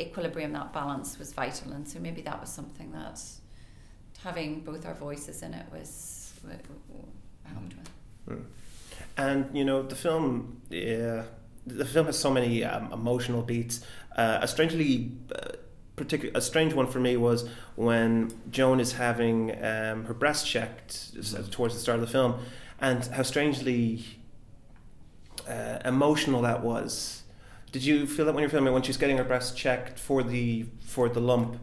equilibrium, 0.00 0.52
that 0.52 0.72
balance 0.72 1.18
was 1.18 1.32
vital. 1.32 1.72
And 1.72 1.86
so 1.88 1.98
maybe 2.00 2.22
that 2.22 2.40
was 2.40 2.50
something 2.50 2.92
that 2.92 3.20
having 4.22 4.60
both 4.60 4.84
our 4.86 4.94
voices 4.94 5.42
in 5.42 5.54
it 5.54 5.66
was 5.72 6.21
w- 6.42 6.58
w- 6.88 7.06
helped 7.44 7.74
with. 8.26 8.38
Mm. 8.38 8.44
And 9.16 9.56
you 9.56 9.64
know 9.64 9.82
the 9.82 9.94
film, 9.96 10.60
yeah, 10.70 11.24
the 11.66 11.84
film 11.84 12.06
has 12.06 12.18
so 12.18 12.30
many 12.30 12.64
um, 12.64 12.92
emotional 12.92 13.42
beats. 13.42 13.84
Uh, 14.16 14.38
a 14.42 14.48
strangely, 14.48 15.12
uh, 15.34 15.52
particular, 15.96 16.32
a 16.36 16.40
strange 16.40 16.74
one 16.74 16.86
for 16.86 17.00
me 17.00 17.16
was 17.16 17.48
when 17.76 18.30
Joan 18.50 18.80
is 18.80 18.92
having 18.92 19.50
um, 19.64 20.04
her 20.04 20.14
breast 20.14 20.46
checked 20.46 21.10
s- 21.18 21.34
towards 21.50 21.74
the 21.74 21.80
start 21.80 21.98
of 22.00 22.06
the 22.06 22.10
film, 22.12 22.40
and 22.80 23.04
how 23.06 23.22
strangely 23.22 24.04
uh, 25.48 25.78
emotional 25.84 26.42
that 26.42 26.62
was. 26.62 27.22
Did 27.70 27.84
you 27.84 28.06
feel 28.06 28.26
that 28.26 28.34
when 28.34 28.42
you're 28.42 28.50
filming 28.50 28.72
when 28.74 28.82
she's 28.82 28.98
getting 28.98 29.16
her 29.16 29.24
breast 29.24 29.56
checked 29.56 29.98
for 29.98 30.22
the 30.22 30.66
for 30.80 31.08
the 31.08 31.20
lump? 31.20 31.58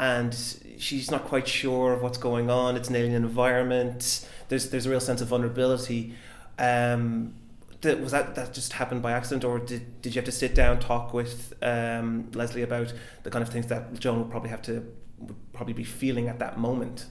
And 0.00 0.34
she's 0.78 1.10
not 1.10 1.24
quite 1.24 1.46
sure 1.46 1.92
of 1.92 2.02
what's 2.02 2.18
going 2.18 2.50
on. 2.50 2.74
It's 2.74 2.88
an 2.88 2.96
alien 2.96 3.14
environment. 3.14 4.26
There's 4.48 4.70
there's 4.70 4.86
a 4.86 4.90
real 4.90 5.00
sense 5.00 5.20
of 5.20 5.28
vulnerability. 5.28 6.14
Um, 6.58 7.34
that, 7.82 8.00
was 8.00 8.12
that 8.12 8.34
that 8.34 8.52
just 8.52 8.72
happened 8.74 9.02
by 9.02 9.12
accident, 9.12 9.44
or 9.44 9.58
did, 9.58 10.02
did 10.02 10.14
you 10.14 10.18
have 10.18 10.26
to 10.26 10.32
sit 10.32 10.54
down 10.54 10.80
talk 10.80 11.14
with 11.14 11.52
um, 11.62 12.30
Lesley 12.32 12.62
about 12.62 12.92
the 13.22 13.30
kind 13.30 13.42
of 13.42 13.50
things 13.50 13.66
that 13.66 13.98
Joan 14.00 14.18
would 14.20 14.30
probably 14.30 14.50
have 14.50 14.62
to 14.62 14.86
would 15.18 15.36
probably 15.52 15.74
be 15.74 15.84
feeling 15.84 16.28
at 16.28 16.38
that 16.38 16.58
moment? 16.58 17.06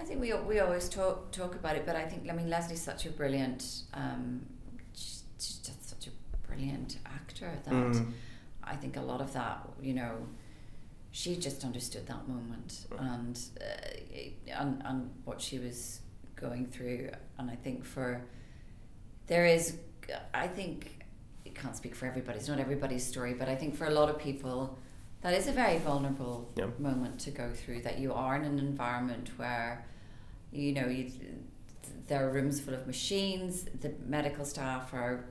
I 0.00 0.04
think 0.04 0.20
we 0.20 0.32
we 0.34 0.60
always 0.60 0.88
talk 0.88 1.32
talk 1.32 1.54
about 1.54 1.76
it, 1.76 1.84
but 1.84 1.96
I 1.96 2.04
think 2.04 2.28
I 2.30 2.34
mean 2.34 2.48
Lesley's 2.50 2.82
such 2.82 3.06
a 3.06 3.10
brilliant, 3.10 3.82
um, 3.94 4.46
she's 4.94 5.22
just 5.36 5.88
such 5.88 6.06
a 6.06 6.10
brilliant 6.46 6.98
actor 7.04 7.50
that 7.64 7.74
Mm. 7.74 8.12
I 8.62 8.76
think 8.76 8.96
a 8.96 9.00
lot 9.00 9.20
of 9.22 9.32
that, 9.32 9.66
you 9.80 9.94
know, 9.94 10.26
she 11.18 11.34
just 11.36 11.64
understood 11.64 12.06
that 12.06 12.28
moment 12.28 12.86
and 12.98 13.36
uh, 13.60 14.60
and 14.60 14.80
and 14.84 15.10
what 15.24 15.40
she 15.40 15.58
was 15.58 16.00
going 16.36 16.64
through, 16.66 17.10
and 17.38 17.50
I 17.50 17.56
think 17.56 17.84
for 17.84 18.22
there 19.26 19.44
is, 19.44 19.64
I 20.32 20.46
think 20.46 21.04
it 21.44 21.54
can't 21.56 21.76
speak 21.76 21.94
for 21.96 22.06
everybody. 22.06 22.38
It's 22.38 22.46
not 22.48 22.60
everybody's 22.60 23.04
story, 23.04 23.34
but 23.34 23.48
I 23.48 23.56
think 23.56 23.74
for 23.74 23.86
a 23.86 23.90
lot 23.90 24.08
of 24.08 24.16
people, 24.18 24.78
that 25.22 25.34
is 25.34 25.48
a 25.48 25.52
very 25.52 25.78
vulnerable 25.78 26.36
Yeah. 26.56 26.70
moment 26.78 27.18
to 27.26 27.30
go 27.32 27.52
through. 27.52 27.80
That 27.82 27.98
you 27.98 28.12
are 28.12 28.36
in 28.36 28.44
an 28.44 28.58
environment 28.60 29.26
where, 29.40 29.84
you 30.52 30.72
know, 30.72 30.86
you, 30.86 31.10
there 32.06 32.20
are 32.26 32.30
rooms 32.30 32.60
full 32.60 32.74
of 32.74 32.86
machines. 32.86 33.64
The 33.80 33.92
medical 34.06 34.44
staff 34.44 34.94
are, 34.94 35.24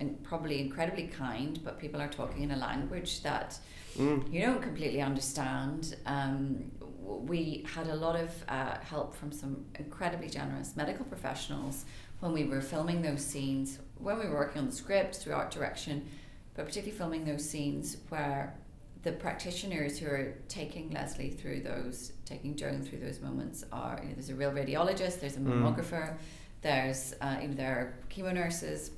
and 0.00 0.22
probably 0.22 0.60
incredibly 0.60 1.06
kind, 1.06 1.60
but 1.64 1.78
people 1.78 2.00
are 2.00 2.08
talking 2.08 2.42
in 2.42 2.50
a 2.50 2.56
language 2.56 3.22
that 3.22 3.58
Mm. 3.96 4.30
you 4.30 4.42
don't 4.42 4.60
completely 4.60 5.00
understand. 5.00 5.96
Um, 6.04 6.70
we 7.02 7.64
had 7.74 7.86
a 7.86 7.94
lot 7.94 8.14
of 8.14 8.30
uh, 8.48 8.76
help 8.80 9.14
from 9.14 9.32
some 9.32 9.64
incredibly 9.78 10.28
generous 10.28 10.76
medical 10.76 11.06
professionals 11.06 11.86
when 12.20 12.32
we 12.32 12.44
were 12.44 12.60
filming 12.60 13.00
those 13.00 13.24
scenes, 13.24 13.78
when 13.98 14.18
we 14.18 14.26
were 14.26 14.34
working 14.34 14.60
on 14.60 14.66
the 14.66 14.72
script 14.72 15.16
through 15.16 15.32
art 15.32 15.50
direction, 15.50 16.06
but 16.54 16.66
particularly 16.66 16.96
filming 16.98 17.24
those 17.24 17.48
scenes 17.48 17.96
where 18.10 18.54
the 19.02 19.12
practitioners 19.12 19.98
who 19.98 20.06
are 20.08 20.34
taking 20.48 20.90
Lesley 20.90 21.30
through 21.30 21.60
those, 21.60 22.12
taking 22.26 22.54
Joan 22.56 22.82
through 22.82 22.98
those 22.98 23.20
moments 23.20 23.64
are, 23.72 23.98
you 24.02 24.08
know, 24.08 24.14
there's 24.14 24.28
a 24.30 24.34
real 24.34 24.50
radiologist, 24.50 25.20
there's 25.20 25.36
a 25.36 25.40
Mm. 25.40 25.62
mammographer, 25.62 26.16
there's, 26.60 27.14
uh, 27.22 27.36
you 27.40 27.48
know, 27.48 27.54
there 27.54 27.74
are 27.78 27.94
chemo 28.10 28.34
nurses. 28.34 28.90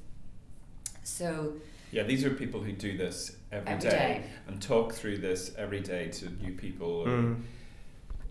So, 1.12 1.54
Yeah, 1.90 2.02
these 2.02 2.24
are 2.24 2.30
people 2.30 2.60
who 2.60 2.72
do 2.72 2.96
this 2.96 3.36
Every 3.50 3.72
every 3.72 3.90
day, 3.90 3.96
day. 3.96 4.24
and 4.46 4.60
talk 4.60 4.92
through 4.92 5.18
this 5.18 5.54
every 5.56 5.80
day 5.80 6.08
to 6.08 6.28
new 6.42 6.52
people. 6.52 7.04
Mm. 7.06 7.42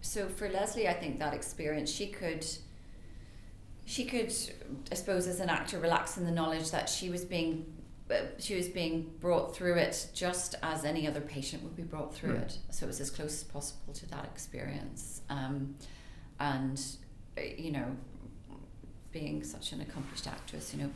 so 0.01 0.29
for 0.29 0.47
Lesley, 0.47 0.87
I 0.87 0.93
think 0.93 1.17
that 1.19 1.33
experience, 1.33 1.91
she 1.91 2.07
could, 2.07 2.45
she 3.85 4.05
could, 4.05 4.31
I 4.91 4.95
suppose, 4.95 5.27
as 5.27 5.39
an 5.39 5.49
actor, 5.49 5.79
relax 5.79 6.17
in 6.17 6.25
the 6.25 6.31
knowledge 6.31 6.69
that 6.71 6.87
she 6.87 7.09
was 7.09 7.25
being, 7.25 7.65
uh, 8.11 8.15
she 8.37 8.55
was 8.55 8.67
being 8.69 9.11
brought 9.19 9.55
through 9.55 9.75
it 9.75 10.07
just 10.13 10.53
as 10.61 10.85
any 10.85 11.07
other 11.07 11.21
patient 11.21 11.63
would 11.63 11.75
be 11.75 11.83
brought 11.83 12.13
through 12.13 12.35
Mm. 12.35 12.43
it. 12.43 12.57
So 12.69 12.85
it 12.85 12.87
was 12.89 13.01
as 13.01 13.09
close 13.09 13.33
as 13.33 13.43
possible 13.43 13.91
to 13.93 14.05
that 14.11 14.25
experience, 14.25 15.21
um, 15.29 15.73
and 16.39 16.79
uh, 17.37 17.41
you 17.57 17.71
know, 17.71 17.87
being 19.11 19.43
such 19.43 19.71
an 19.71 19.81
accomplished 19.81 20.27
actress, 20.27 20.73
you 20.75 20.83
know, 20.83 20.91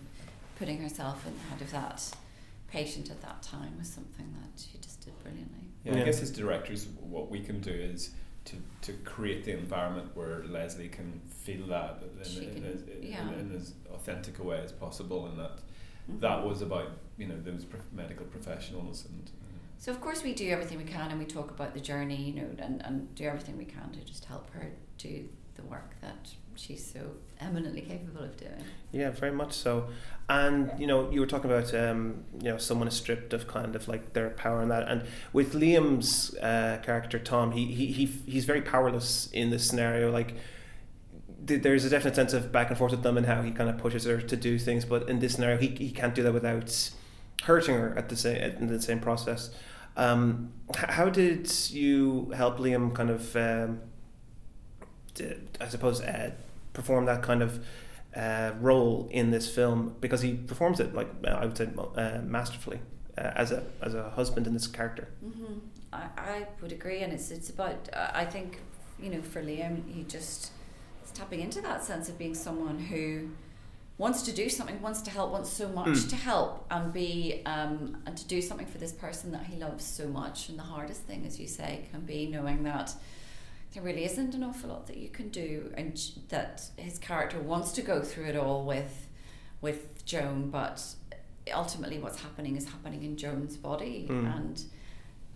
putting 0.62 0.80
herself 0.80 1.26
in 1.26 1.34
the 1.34 1.44
head 1.50 1.60
of 1.60 1.72
that 1.72 2.08
patient 2.68 3.10
at 3.10 3.20
that 3.24 3.42
time 3.42 3.74
was 3.80 3.88
something 3.90 4.32
that 4.40 4.62
she 4.62 4.78
just 4.78 5.04
did 5.04 5.18
brilliantly. 5.24 5.58
Yeah, 5.84 5.96
Yeah. 5.96 6.02
I 6.02 6.06
guess 6.06 6.22
as 6.22 6.30
directors, 6.30 6.88
what 7.00 7.32
we 7.32 7.40
can 7.40 7.62
do 7.62 7.72
is 7.72 8.12
to, 8.46 8.58
to 8.84 8.94
create 9.04 9.44
the 9.44 9.54
environment 9.58 10.12
where 10.16 10.44
Lesley 10.48 10.88
can 10.88 11.20
feel 11.28 11.66
that 11.70 12.04
in, 12.16 12.24
She 12.30 12.44
in, 12.46 12.54
can- 12.54 12.66
as, 12.66 12.84
yeah. 13.02 13.28
in 13.34 13.56
as 13.56 13.74
authentic 13.92 14.38
a 14.38 14.44
way 14.44 14.62
as 14.64 14.72
possible, 14.72 15.26
and 15.26 15.40
that 15.40 15.52
Mhm. 16.10 16.20
that 16.22 16.44
was 16.46 16.62
about 16.64 16.90
you 17.18 17.28
know 17.28 17.40
those 17.44 17.64
prof- 17.66 17.92
medical 17.94 18.26
professionals 18.28 19.06
and. 19.06 19.30
Uh, 19.30 19.58
So 19.80 19.92
of 19.92 20.00
course 20.02 20.22
we 20.24 20.34
do 20.36 20.48
everything 20.50 20.78
we 20.78 20.84
can 20.98 21.10
and 21.12 21.20
we 21.20 21.26
talk 21.26 21.50
about 21.52 21.74
the 21.74 21.80
journey, 21.80 22.22
you 22.30 22.34
know, 22.40 22.50
and, 22.60 22.82
and 22.86 23.14
do 23.16 23.24
everything 23.26 23.58
we 23.58 23.66
can 23.66 23.90
to 23.94 24.00
just 24.12 24.26
help 24.26 24.50
her 24.52 24.72
do 25.00 25.28
the 25.56 25.64
work 25.64 25.92
that 26.02 26.22
she's 26.56 26.84
so 26.96 27.02
eminently 27.40 27.82
capable 27.82 28.24
of 28.24 28.36
doing. 28.38 28.64
Yeah, 28.92 29.10
very 29.12 29.32
much 29.32 29.54
so. 29.54 29.90
And 30.32 30.72
you 30.80 30.88
know, 30.88 31.12
you 31.12 31.20
were 31.20 31.28
talking 31.28 31.52
about 31.52 31.74
um, 31.76 32.24
you 32.40 32.50
know 32.50 32.58
someone 32.58 32.88
is 32.88 32.94
stripped 32.94 33.34
of 33.34 33.50
kind 33.50 33.76
of 33.76 33.90
like 33.90 34.14
their 34.14 34.30
power 34.30 34.62
and 34.62 34.72
that. 34.72 34.88
And 34.88 35.04
with 35.34 35.54
Liam's 35.54 36.34
uh, 36.38 36.80
character 36.82 37.20
Tom, 37.20 37.52
he, 37.52 37.66
he 37.66 37.88
he 37.88 38.06
he's 38.06 38.46
very 38.46 38.62
powerless 38.62 39.30
in 39.34 39.50
this 39.50 39.68
scenario. 39.68 40.10
Like 40.10 40.36
th- 41.46 41.62
there's 41.62 41.84
a 41.84 41.90
definite 41.90 42.16
sense 42.16 42.32
of 42.32 42.50
back 42.50 42.70
and 42.70 42.78
forth 42.78 42.92
with 42.92 43.04
them 43.04 43.18
and 43.18 43.26
how 43.26 43.42
he 43.42 43.52
kind 43.52 43.70
of 43.70 43.78
pushes 43.78 44.06
her 44.06 44.22
to 44.22 44.38
do 44.38 44.58
things. 44.58 44.86
But 44.86 45.10
in 45.10 45.20
this 45.20 45.34
scenario, 45.34 45.58
he 45.58 45.68
he 45.68 45.92
can't 45.92 46.16
do 46.16 46.24
that 46.24 46.34
without 46.34 46.92
hurting 47.44 47.76
her 47.76 47.94
at 47.98 48.08
the 48.08 48.16
same 48.16 48.38
in 48.38 48.68
the 48.68 48.82
same 48.82 49.02
process. 49.02 49.50
Um, 49.98 50.54
how 50.74 51.10
did 51.10 51.52
you 51.72 52.32
help 52.34 52.58
Liam 52.58 52.96
kind 52.96 53.10
of 53.10 53.36
um, 53.36 53.82
d- 55.14 55.36
I 55.60 55.68
suppose 55.68 56.00
uh, 56.00 56.32
perform 56.72 57.04
that 57.08 57.22
kind 57.22 57.44
of 57.44 57.66
uh, 58.16 58.52
role 58.60 59.08
in 59.12 59.32
this 59.32 59.48
film 59.54 59.96
because 60.02 60.22
he 60.22 60.34
performs 60.34 60.80
it 60.80 60.94
like 60.94 61.10
uh, 61.26 61.30
I 61.30 61.46
would 61.46 61.58
say 61.58 61.70
uh, 61.96 62.20
masterfully 62.24 62.80
uh, 63.18 63.22
as 63.36 63.52
a 63.52 63.64
as 63.82 63.94
a 63.94 64.10
husband 64.12 64.48
in 64.48 64.54
this 64.54 64.68
character. 64.68 65.08
Mm-hmm. 65.26 65.54
I, 65.94 66.04
I 66.18 66.48
would 66.62 66.72
agree, 66.72 67.00
and 67.04 67.14
it's 67.14 67.32
it's 67.32 67.50
about 67.50 67.90
uh, 67.94 68.12
I 68.14 68.26
think 68.26 68.60
you 69.00 69.10
know 69.10 69.22
for 69.22 69.42
Liam 69.42 69.84
he 69.88 70.04
just 70.04 70.52
is 71.06 71.12
tapping 71.14 71.42
into 71.42 71.62
that 71.62 71.84
sense 71.84 72.10
of 72.10 72.18
being 72.18 72.36
someone 72.36 72.80
who 72.80 73.30
wants 73.98 74.24
to 74.24 74.32
do 74.34 74.50
something, 74.50 74.82
wants 74.82 75.02
to 75.04 75.12
help, 75.12 75.32
wants 75.32 75.50
so 75.50 75.68
much 75.70 75.88
Mm. 75.90 76.10
to 76.10 76.16
help 76.16 76.66
and 76.72 76.92
be 76.92 77.42
um, 77.46 77.98
and 78.06 78.18
to 78.18 78.26
do 78.28 78.42
something 78.42 78.66
for 78.68 78.78
this 78.80 78.92
person 78.92 79.32
that 79.32 79.46
he 79.46 79.58
loves 79.58 79.86
so 79.86 80.08
much. 80.08 80.50
And 80.50 80.58
the 80.58 80.64
hardest 80.64 81.02
thing, 81.04 81.26
as 81.26 81.40
you 81.40 81.48
say, 81.48 81.86
can 81.92 82.02
be 82.02 82.26
knowing 82.28 82.64
that 82.64 82.94
there 83.74 83.84
really 83.84 84.04
isn't 84.06 84.36
an 84.36 84.44
awful 84.44 84.70
lot 84.70 84.88
that 84.88 84.98
you 84.98 85.10
can 85.10 85.30
do, 85.30 85.72
and 85.78 86.00
that 86.30 86.70
his 86.78 86.98
character 87.00 87.40
wants 87.40 87.72
to 87.74 87.82
go 87.82 88.02
through 88.02 88.26
it 88.26 88.36
all 88.36 88.66
with 88.66 89.08
with 89.62 90.04
Joan, 90.06 90.50
but 90.50 90.84
ultimately 91.54 92.00
what's 92.00 92.22
happening 92.22 92.56
is 92.58 92.66
happening 92.70 93.04
in 93.04 93.16
Joan's 93.18 93.58
body 93.58 94.08
Mm. 94.10 94.36
and 94.36 94.64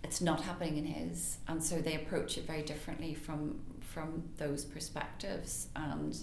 it's 0.04 0.22
not 0.22 0.42
happening 0.42 0.78
in 0.78 0.86
his 0.86 1.40
and 1.48 1.64
so 1.64 1.82
they 1.82 1.96
approach 1.96 2.38
it 2.38 2.46
very 2.46 2.62
differently 2.62 3.16
from 3.16 3.60
from 3.82 4.24
those 4.38 4.64
perspectives 4.66 5.68
and 5.76 6.16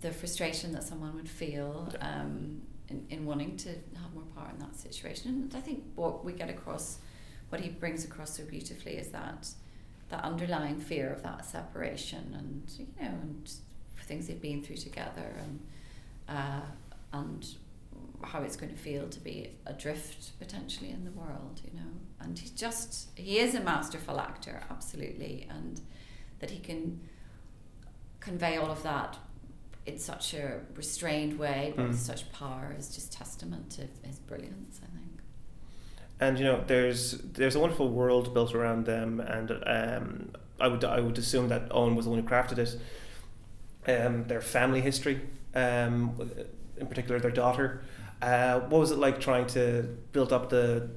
the 0.00 0.10
frustration 0.10 0.72
that 0.72 0.82
someone 0.82 1.14
would 1.14 1.28
feel 1.28 1.88
um, 2.00 2.60
in, 2.88 3.06
in 3.10 3.24
wanting 3.24 3.56
to 3.56 3.68
have 3.68 4.12
more 4.14 4.24
power 4.34 4.50
in 4.52 4.58
that 4.58 4.74
situation 4.76 5.30
and 5.30 5.54
I 5.56 5.60
think 5.60 5.84
what 5.94 6.24
we 6.24 6.32
get 6.32 6.50
across 6.50 6.98
what 7.50 7.60
he 7.60 7.68
brings 7.70 8.04
across 8.04 8.36
so 8.36 8.44
beautifully 8.44 8.96
is 8.96 9.08
that 9.08 9.48
that 10.08 10.22
underlying 10.24 10.78
fear 10.78 11.12
of 11.12 11.22
that 11.22 11.44
separation 11.44 12.34
and 12.38 12.70
you 12.78 12.86
know 13.00 13.08
and 13.08 13.50
things 14.04 14.28
they've 14.28 14.40
been 14.40 14.62
through 14.62 14.76
together 14.76 15.32
and 15.42 15.60
uh, 16.28 16.60
and 17.12 17.46
how 18.22 18.42
it's 18.42 18.56
going 18.56 18.72
to 18.72 18.78
feel 18.78 19.08
to 19.08 19.20
be 19.20 19.50
adrift 19.66 20.38
potentially 20.38 20.90
in 20.90 21.04
the 21.04 21.10
world, 21.12 21.60
you 21.64 21.78
know. 21.78 21.86
And 22.20 22.38
he's 22.38 22.50
just 22.50 23.08
he 23.16 23.38
is 23.38 23.54
a 23.54 23.60
masterful 23.60 24.18
actor, 24.20 24.62
absolutely, 24.70 25.46
and 25.50 25.80
that 26.40 26.50
he 26.50 26.58
can 26.60 27.00
convey 28.20 28.56
all 28.56 28.70
of 28.70 28.82
that 28.82 29.16
in 29.86 29.98
such 29.98 30.34
a 30.34 30.60
restrained 30.74 31.38
way, 31.38 31.72
but 31.76 31.86
with 31.88 31.96
Mm. 31.96 32.00
such 32.00 32.30
power 32.32 32.74
is 32.78 32.92
just 32.94 33.12
testament 33.12 33.70
to 33.70 33.82
his 34.02 34.18
brilliance, 34.18 34.80
I 34.82 34.86
think. 34.96 35.05
And 36.18 36.38
you 36.38 36.44
know, 36.44 36.64
there's 36.66 37.12
there's 37.12 37.54
a 37.56 37.60
wonderful 37.60 37.88
world 37.90 38.32
built 38.32 38.54
around 38.54 38.86
them, 38.86 39.20
and 39.20 39.50
um, 39.66 40.30
I 40.58 40.68
would 40.68 40.82
I 40.84 41.00
would 41.00 41.18
assume 41.18 41.48
that 41.48 41.68
Owen 41.70 41.94
was 41.94 42.06
the 42.06 42.10
one 42.10 42.20
who 42.20 42.26
crafted 42.28 42.58
it. 42.58 42.78
Um, 43.88 44.24
their 44.26 44.40
family 44.40 44.80
history, 44.80 45.20
um, 45.54 46.30
in 46.76 46.86
particular 46.88 47.20
their 47.20 47.30
daughter. 47.30 47.82
Uh, 48.20 48.60
what 48.60 48.80
was 48.80 48.90
it 48.90 48.98
like 48.98 49.20
trying 49.20 49.46
to 49.48 49.82
build 50.12 50.32
up 50.32 50.48
the, 50.50 50.88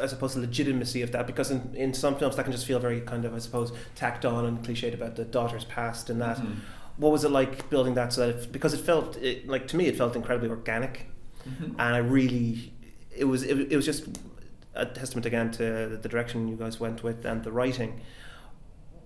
I 0.00 0.06
suppose, 0.06 0.34
the 0.34 0.40
legitimacy 0.40 1.02
of 1.02 1.12
that? 1.12 1.26
Because 1.28 1.52
in, 1.52 1.72
in 1.76 1.94
some 1.94 2.16
films 2.16 2.34
that 2.36 2.42
can 2.42 2.50
just 2.50 2.66
feel 2.66 2.80
very 2.80 3.00
kind 3.02 3.24
of, 3.24 3.32
I 3.34 3.38
suppose, 3.38 3.72
tacked 3.94 4.24
on 4.24 4.44
and 4.46 4.58
cliched 4.64 4.92
about 4.94 5.14
the 5.14 5.24
daughter's 5.24 5.64
past 5.66 6.10
and 6.10 6.20
that. 6.20 6.38
Mhm. 6.38 6.56
What 6.96 7.12
was 7.12 7.22
it 7.24 7.30
like 7.30 7.70
building 7.70 7.94
that 7.94 8.12
so 8.12 8.26
that 8.26 8.36
it, 8.44 8.52
because 8.52 8.74
it 8.74 8.80
felt 8.80 9.16
it, 9.18 9.46
like 9.46 9.68
to 9.68 9.76
me 9.76 9.86
it 9.86 9.96
felt 9.96 10.16
incredibly 10.16 10.48
organic 10.48 11.06
Mhm. 11.48 11.70
and 11.70 11.80
I 11.80 11.98
really 11.98 12.72
it 13.16 13.24
was 13.24 13.42
it, 13.44 13.56
it 13.72 13.76
was 13.76 13.84
just 13.84 14.08
a 14.74 14.86
testament 14.86 15.26
again 15.26 15.50
to 15.52 15.98
the 16.00 16.08
direction 16.08 16.48
you 16.48 16.56
guys 16.56 16.80
went 16.80 17.02
with 17.02 17.24
and 17.24 17.42
the 17.44 17.52
writing. 17.52 18.00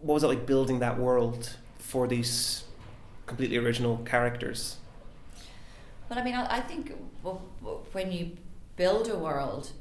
What 0.02 0.14
was 0.14 0.23
it 0.23 0.28
like 0.28 0.46
building 0.46 0.78
that 0.80 0.99
world 0.99 1.56
for 1.78 2.06
these 2.06 2.64
completely 3.26 3.56
original 3.56 3.99
characters? 3.99 4.76
Well, 6.08 6.18
I 6.18 6.23
mean, 6.23 6.35
I, 6.35 6.58
I 6.58 6.61
think 6.61 6.92
w- 7.25 7.40
w- 7.61 7.80
when 7.92 8.12
you 8.12 8.30
build 8.76 9.08
a 9.08 9.18
world, 9.18 9.73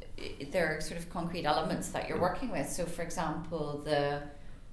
there 0.51 0.75
are 0.77 0.82
sort 0.82 1.00
of 1.00 1.10
concrete 1.10 1.46
elements 1.46 1.89
that 1.89 2.10
you're 2.10 2.20
working 2.20 2.50
with. 2.51 2.68
So, 2.70 2.86
for 2.86 3.04
example, 3.04 3.82
the 3.86 4.22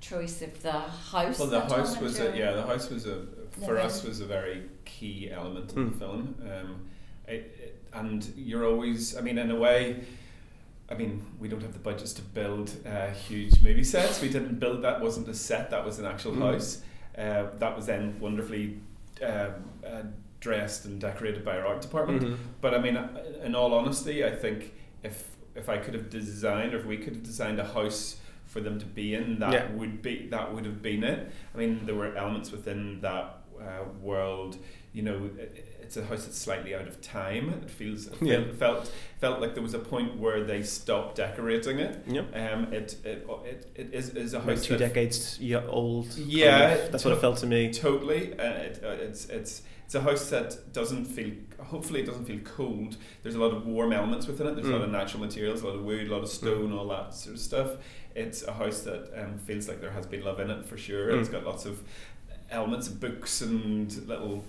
choice 0.00 0.40
of 0.40 0.62
the 0.62 0.72
house. 0.72 1.38
Well, 1.38 1.48
the 1.48 1.60
that 1.60 1.70
house 1.70 1.98
was 2.00 2.18
a, 2.20 2.36
yeah, 2.36 2.52
the 2.52 2.62
house 2.66 2.88
was 2.88 3.06
a 3.06 3.26
for 3.50 3.74
Living. 3.74 3.84
us 3.84 4.02
was 4.02 4.20
a 4.20 4.24
very 4.26 4.62
key 4.86 5.30
element 5.30 5.72
in 5.74 5.90
Mm. 5.90 5.92
the 5.92 5.98
film. 5.98 6.34
Um, 6.42 6.88
it, 7.28 7.34
it, 7.34 7.82
and 7.92 8.32
you're 8.36 8.64
always, 8.66 9.14
I 9.16 9.20
mean, 9.20 9.36
in 9.36 9.50
a 9.50 9.56
way, 9.56 10.04
I 10.92 10.94
mean, 10.94 11.24
we 11.40 11.48
don't 11.48 11.62
have 11.62 11.72
the 11.72 11.78
budgets 11.78 12.12
to 12.14 12.22
build 12.22 12.70
uh, 12.86 13.08
huge 13.08 13.62
movie 13.62 13.82
sets. 13.84 14.20
We 14.20 14.28
didn't 14.28 14.60
build 14.60 14.82
that. 14.82 15.00
wasn't 15.00 15.26
a 15.28 15.34
set. 15.34 15.70
That 15.70 15.84
was 15.84 15.98
an 15.98 16.04
actual 16.04 16.32
Mm. 16.32 16.42
house. 16.52 16.82
Uh, 17.16 17.46
that 17.58 17.74
was 17.76 17.86
then 17.86 18.18
wonderfully 18.20 18.78
um 19.22 19.52
uh, 19.86 20.02
dressed 20.40 20.84
and 20.86 21.00
decorated 21.00 21.44
by 21.44 21.56
our 21.58 21.66
art 21.66 21.80
department. 21.80 22.22
Mhm. 22.22 22.36
But 22.60 22.74
I 22.74 22.78
mean, 22.78 22.96
in 23.44 23.54
all 23.54 23.72
honesty, 23.74 24.24
I 24.24 24.34
think 24.34 24.72
if 25.02 25.16
if 25.54 25.68
I 25.68 25.76
could 25.78 25.94
have 25.94 26.08
designed, 26.10 26.74
or 26.74 26.78
if 26.78 26.86
we 26.86 26.96
could 26.98 27.14
have 27.16 27.22
designed 27.22 27.58
a 27.60 27.64
house 27.78 28.16
for 28.46 28.60
them 28.60 28.78
to 28.80 28.86
be 28.86 29.14
in, 29.14 29.38
that 29.38 29.52
Yeah. 29.52 29.70
would 29.78 30.02
be 30.02 30.26
that 30.30 30.52
would 30.52 30.66
have 30.66 30.80
been 30.82 31.04
it. 31.04 31.30
I 31.54 31.58
mean, 31.58 31.86
there 31.86 31.94
were 31.94 32.14
elements 32.16 32.50
within 32.52 33.00
that 33.02 33.26
uh, 33.60 33.84
world. 34.00 34.56
You 34.92 35.02
know, 35.02 35.30
it's 35.80 35.96
a 35.96 36.04
house 36.04 36.24
that's 36.26 36.36
slightly 36.38 36.74
out 36.74 36.86
of 36.86 37.00
time. 37.00 37.48
It 37.62 37.70
feels 37.70 38.06
it 38.08 38.14
Yeah. 38.20 38.36
felt, 38.44 38.56
felt 38.56 38.92
felt 39.20 39.40
like 39.40 39.54
there 39.54 39.62
was 39.62 39.72
a 39.74 39.78
point 39.78 40.18
where 40.18 40.44
they 40.44 40.62
stopped 40.62 41.16
decorating 41.16 41.78
it. 41.78 42.04
Yep. 42.06 42.36
Um, 42.36 42.72
it 42.72 42.96
it 43.04 43.26
it, 43.46 43.70
it 43.74 43.94
is, 43.94 44.10
is 44.10 44.34
a 44.34 44.40
house 44.40 44.64
two 44.66 44.76
that 44.76 44.88
decades 44.88 45.38
old. 45.68 46.08
kind 46.10 46.26
Yeah, 46.26 46.68
of. 46.72 46.92
that's 46.92 47.04
what 47.06 47.14
it 47.14 47.20
felt 47.20 47.38
to 47.38 47.46
me. 47.46 47.72
Totally, 47.72 48.38
uh, 48.38 48.44
it, 48.52 48.80
uh, 48.84 48.88
it's 48.88 49.26
it's 49.30 49.62
it's 49.86 49.94
a 49.94 50.00
house 50.02 50.28
that 50.30 50.72
doesn't 50.74 51.06
feel. 51.06 51.32
Hopefully, 51.58 52.00
it 52.00 52.06
doesn't 52.06 52.26
feel 52.26 52.40
cold. 52.40 52.96
There's 53.22 53.34
a 53.34 53.38
lot 53.40 53.52
of 53.52 53.66
warm 53.66 53.92
elements 53.94 54.26
within 54.26 54.46
it. 54.48 54.54
There's 54.56 54.68
a 54.68 54.72
lot 54.72 54.80
Mm. 54.82 54.84
of 54.84 54.90
natural 54.90 55.20
materials, 55.22 55.62
a 55.62 55.66
lot 55.68 55.76
of 55.76 55.84
wood, 55.84 56.06
a 56.08 56.10
lot 56.12 56.22
of 56.22 56.28
stone, 56.28 56.72
all 56.72 56.88
that 56.88 57.14
sort 57.14 57.36
of 57.36 57.40
stuff. 57.40 57.70
It's 58.14 58.42
a 58.42 58.52
house 58.52 58.80
that 58.82 59.10
um, 59.18 59.38
feels 59.38 59.68
like 59.68 59.80
there 59.80 59.90
has 59.92 60.06
been 60.06 60.22
love 60.22 60.38
in 60.40 60.50
it 60.50 60.66
for 60.66 60.76
sure. 60.76 61.12
Mm. 61.12 61.20
It's 61.20 61.28
got 61.30 61.44
lots 61.46 61.64
of 61.64 61.82
elements, 62.50 62.88
books, 62.88 63.40
and 63.40 63.90
little 64.06 64.44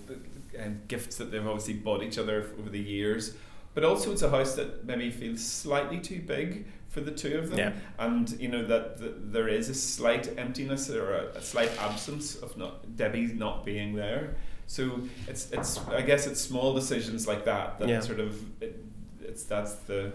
uh, 0.58 0.68
gifts 0.88 1.16
that 1.16 1.30
they've 1.30 1.46
obviously 1.46 1.74
bought 1.74 2.02
each 2.02 2.18
other 2.18 2.50
over 2.58 2.70
the 2.70 2.78
years. 2.80 3.34
But 3.74 3.84
also, 3.84 4.12
it's 4.12 4.22
a 4.22 4.30
house 4.30 4.54
that 4.54 4.84
maybe 4.84 5.10
feels 5.10 5.44
slightly 5.44 5.98
too 5.98 6.20
big 6.20 6.66
for 6.88 7.00
the 7.00 7.10
two 7.10 7.38
of 7.38 7.50
them 7.50 7.58
Yeah. 7.58 7.72
and 7.98 8.30
you 8.40 8.46
know 8.48 8.64
that, 8.66 8.98
that 8.98 9.32
there 9.32 9.48
is 9.48 9.68
a 9.68 9.74
slight 9.74 10.38
emptiness 10.38 10.88
or 10.90 11.12
a, 11.12 11.24
a 11.38 11.42
slight 11.42 11.72
absence 11.80 12.36
of 12.36 12.56
not 12.56 12.96
Debbie 12.96 13.26
not 13.32 13.64
being 13.64 13.96
there. 13.96 14.36
So 14.68 15.00
it's 15.26 15.50
it's 15.50 15.78
I 15.88 16.02
guess 16.02 16.28
it's 16.28 16.40
small 16.40 16.72
decisions 16.72 17.26
like 17.26 17.44
that 17.46 17.80
that 17.80 17.88
Yeah. 17.88 17.98
sort 18.00 18.20
of 18.20 18.40
it, 18.62 18.78
it's 19.20 19.42
that's 19.42 19.74
the 19.88 20.12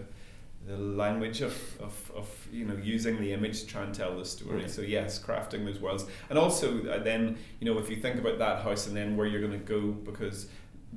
the 0.70 0.78
language 0.78 1.42
of, 1.42 1.54
of, 1.82 2.12
of 2.16 2.48
you 2.52 2.64
know 2.64 2.76
using 2.76 3.20
the 3.20 3.34
image 3.34 3.62
to 3.62 3.66
try 3.68 3.84
and 3.84 3.94
tell 3.94 4.16
the 4.18 4.24
story. 4.26 4.62
Mm. 4.64 4.70
So 4.70 4.82
yes, 4.82 5.18
crafting 5.22 5.66
those 5.66 5.80
worlds, 5.80 6.06
and 6.30 6.38
also 6.38 6.86
uh, 6.88 7.02
then 7.04 7.38
you 7.60 7.66
know 7.74 7.80
if 7.80 7.90
you 7.90 7.96
think 7.98 8.20
about 8.20 8.38
that 8.38 8.62
house 8.62 8.86
and 8.88 8.96
then 8.96 9.18
where 9.18 9.28
you're 9.28 9.42
going 9.42 9.60
to 9.60 9.66
go 9.66 9.82
because. 9.92 10.48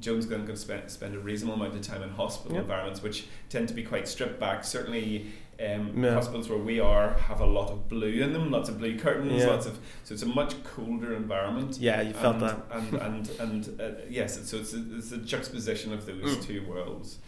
Joan's 0.00 0.24
going 0.24 0.46
to 0.46 0.56
spend, 0.56 0.90
spend 0.90 1.14
a 1.14 1.18
reasonable 1.18 1.52
amount 1.60 1.74
of 1.74 1.82
time 1.82 2.02
in 2.02 2.08
hospital 2.08 2.54
Yep. 2.54 2.62
environments, 2.62 3.02
which 3.02 3.26
tend 3.50 3.68
to 3.68 3.74
be 3.74 3.82
quite 3.82 4.08
stripped 4.08 4.40
back. 4.40 4.64
Certainly, 4.64 5.26
um, 5.60 6.02
Yeah. 6.02 6.14
hospitals 6.14 6.48
where 6.48 6.56
we 6.58 6.80
are 6.80 7.12
have 7.28 7.42
a 7.42 7.46
lot 7.46 7.68
of 7.70 7.90
blue 7.90 8.22
in 8.22 8.32
them, 8.32 8.50
lots 8.50 8.70
of 8.70 8.78
blue 8.78 8.98
curtains, 8.98 9.42
Yeah. 9.42 9.48
lots 9.50 9.66
of 9.66 9.78
so 10.02 10.14
it's 10.14 10.22
a 10.22 10.26
much 10.40 10.54
colder 10.64 11.14
environment. 11.14 11.76
Yeah, 11.78 12.00
you 12.00 12.14
felt 12.14 12.36
and, 12.36 12.42
that. 12.42 12.58
and 12.70 12.94
and 12.94 13.30
and 13.38 13.80
uh, 13.82 13.90
yes, 14.08 14.48
so 14.48 14.56
it's 14.56 14.72
a, 14.72 14.82
it's 14.96 15.12
a 15.12 15.18
juxtaposition 15.18 15.92
of 15.92 16.06
those 16.06 16.38
Mm. 16.38 16.42
two 16.46 16.64
worlds. 16.66 17.18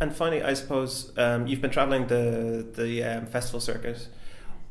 And 0.00 0.14
finally, 0.14 0.42
I 0.42 0.54
suppose 0.54 1.12
um, 1.18 1.46
you've 1.46 1.60
been 1.62 1.70
traveling 1.70 2.06
the 2.06 2.66
the 2.74 3.02
um, 3.04 3.26
festival 3.26 3.60
circuit. 3.60 4.08